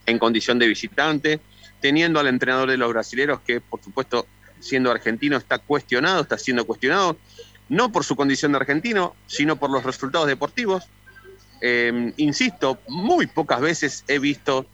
[0.06, 1.40] en condición de visitante,
[1.80, 4.28] teniendo al entrenador de los brasileros que, por supuesto,
[4.60, 7.18] siendo argentino, está cuestionado, está siendo cuestionado,
[7.70, 10.86] no por su condición de argentino, sino por los resultados deportivos.
[11.62, 14.66] Eh, insisto, muy pocas veces he visto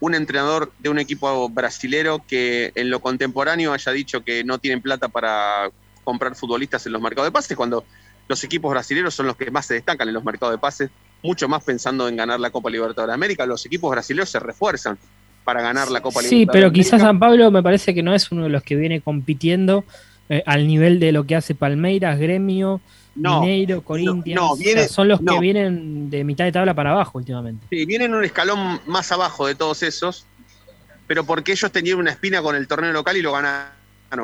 [0.00, 4.82] un entrenador de un equipo brasilero que en lo contemporáneo haya dicho que no tienen
[4.82, 5.70] plata para
[6.04, 7.84] comprar futbolistas en los mercados de pases, cuando
[8.28, 10.90] los equipos brasileños son los que más se destacan en los mercados de pases,
[11.22, 13.46] mucho más pensando en ganar la Copa Libertadores de América.
[13.46, 14.98] Los equipos brasileños se refuerzan
[15.44, 17.00] para ganar la Copa Sí, Libertadores pero de quizás.
[17.02, 19.84] San Pablo me parece que no es uno de los que viene compitiendo
[20.28, 22.80] eh, al nivel de lo que hace Palmeiras, Gremio,
[23.14, 24.40] No, Mineiro, Corinthians.
[24.40, 25.34] no, O sea, viene- son los no.
[25.34, 27.66] que vienen de mitad de tabla para abajo últimamente.
[27.70, 30.24] Sí, vienen un escalón más abajo de todos esos,
[31.06, 33.68] pero porque ellos tenían una espina con el torneo local y lo ganaron,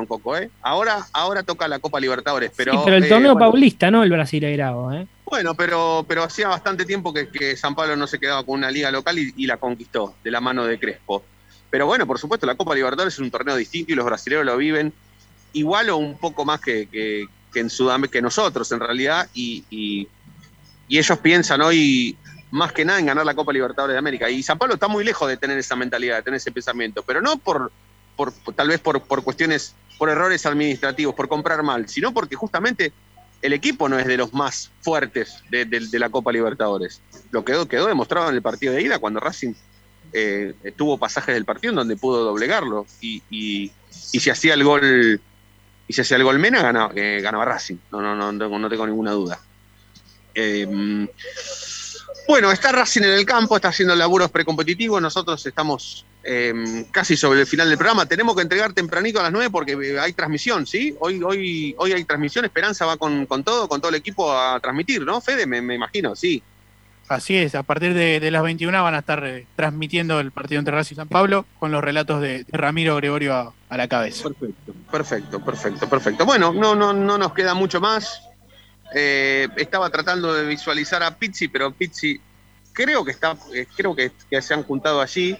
[0.06, 0.50] Coco, ¿eh?
[0.62, 2.72] Ahora, ahora toca la Copa Libertadores, pero...
[2.72, 5.06] sí, pero el eh, torneo bueno, paulista, no el brasileirao, ¿eh?
[5.24, 8.70] Bueno, pero, pero hacía bastante tiempo que, que San Pablo no se quedaba con una
[8.70, 11.24] liga local y, y la conquistó de la mano de Crespo.
[11.70, 14.56] Pero bueno, por supuesto, la Copa Libertadores es un torneo distinto y los brasileños lo
[14.56, 14.92] viven
[15.52, 19.64] igual o un poco más que, que- que en Sudamérica, que nosotros en realidad, y,
[19.70, 20.08] y-
[20.88, 22.16] y ellos piensan hoy
[22.52, 24.28] más que nada en ganar la Copa Libertadores de América.
[24.28, 27.20] Y San Pablo está muy lejos de tener esa mentalidad, de tener ese pensamiento, pero
[27.20, 27.70] no por,
[28.54, 32.92] tal vez por, por cuestiones, por errores administrativos, por comprar mal, sino porque justamente
[33.42, 37.00] el equipo no es de los más fuertes de, la Copa Libertadores.
[37.30, 39.54] Lo quedó, quedó demostrado en el partido de ida cuando Racing
[40.12, 45.20] eh, tuvo pasajes del partido en donde pudo doblegarlo y, y, si hacía el gol
[45.86, 48.86] y si hacía el gol Mena ganaba, eh, ganaba Racing no no no, no tengo
[48.86, 49.40] ninguna duda
[50.34, 50.66] Eh,
[52.28, 55.02] Bueno, está Racing en el campo, está haciendo laburos precompetitivos.
[55.02, 58.06] Nosotros estamos eh, casi sobre el final del programa.
[58.06, 60.94] Tenemos que entregar tempranito a las 9 porque eh, hay transmisión, ¿sí?
[61.00, 62.44] Hoy, hoy, hoy hay transmisión.
[62.44, 65.20] Esperanza va con, con todo, con todo el equipo a transmitir, ¿no?
[65.20, 66.42] Fede, me, me imagino, sí.
[67.08, 70.60] Así es, a partir de, de las 21 van a estar eh, transmitiendo el partido
[70.60, 73.88] entre Racing y San Pablo con los relatos de, de Ramiro Gregorio a, a la
[73.88, 74.28] cabeza.
[74.28, 76.24] Perfecto, perfecto, perfecto, perfecto.
[76.24, 78.29] Bueno, no, no, no nos queda mucho más.
[78.94, 82.20] Eh, estaba tratando de visualizar a Pizzi, pero Pizzi
[82.72, 85.36] creo que está, eh, creo que, que se han juntado allí.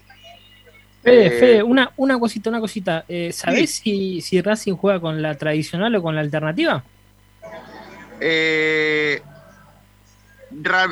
[1.03, 3.05] Fede, Eh, Fede, una, una cosita, una cosita.
[3.09, 6.85] Eh, ¿Sabés si, si Racing juega con la tradicional o con la alternativa?
[8.21, 9.23] Eh,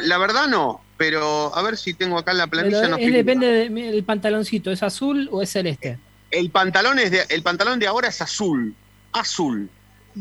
[0.02, 2.80] la verdad no, pero a ver si tengo acá en la planilla.
[2.80, 5.98] Pero es, depende del pantaloncito, ¿es azul o es celeste?
[6.30, 8.74] El pantalón es de, el pantalón de ahora es azul,
[9.12, 9.68] azul,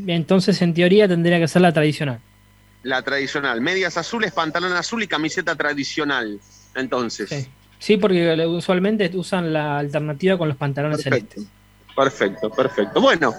[0.05, 2.19] Entonces, en teoría, tendría que ser la tradicional.
[2.87, 3.59] La tradicional.
[3.61, 6.39] Medias azules, pantalón azul y camiseta tradicional.
[6.75, 7.47] Entonces, Sí.
[7.79, 11.43] Sí, porque usualmente usan la alternativa con los pantalones celestes.
[11.95, 12.99] perfecto, perfecto.
[12.99, 13.35] Bueno,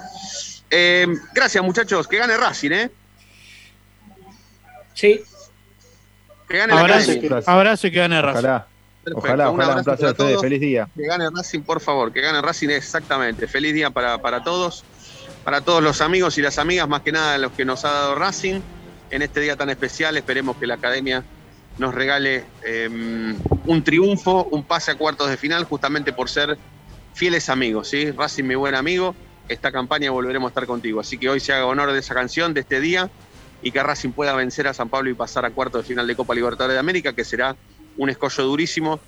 [0.70, 2.90] eh, gracias muchachos, que gane Racing, ¿eh?
[4.94, 5.20] Sí.
[6.48, 7.12] Que gane la Abrazo,
[7.46, 8.38] abrazo y que gane Racing.
[8.38, 8.66] Ojalá.
[9.04, 10.28] Perfecto, Ojalá, un ojalá, un placer, para Fede.
[10.30, 10.42] todos.
[10.42, 10.88] Feliz día.
[10.96, 13.48] Que gane Racing, por favor, que gane Racing, exactamente.
[13.48, 14.84] Feliz día para, para todos,
[15.44, 18.14] para todos los amigos y las amigas, más que nada los que nos ha dado
[18.14, 18.60] Racing
[19.10, 20.16] en este día tan especial.
[20.16, 21.26] Esperemos que la academia
[21.76, 26.58] nos regale eh, un triunfo, un pase a cuartos de final, justamente por ser
[27.12, 28.10] fieles amigos, ¿sí?
[28.12, 31.00] Racing, mi buen amigo, esta campaña volveremos a estar contigo.
[31.00, 33.10] Así que hoy se haga honor de esa canción, de este día,
[33.60, 36.16] y que Racing pueda vencer a San Pablo y pasar a cuartos de final de
[36.16, 37.56] Copa Libertadores de América, que será
[37.96, 39.04] un escollo durísimo,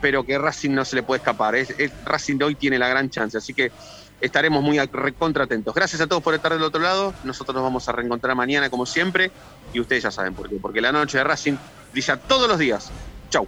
[0.00, 1.54] pero que Racing no se le puede escapar.
[1.56, 3.72] Es, es- Racing de hoy tiene la gran chance, así que
[4.20, 5.74] estaremos muy recontra atentos.
[5.74, 7.14] Gracias a todos por estar del otro lado.
[7.24, 9.30] Nosotros nos vamos a reencontrar mañana, como siempre,
[9.72, 10.56] y ustedes ya saben por qué.
[10.56, 11.56] Porque la noche de Racing
[11.92, 12.90] brilla todos los días.
[13.30, 13.46] Chau.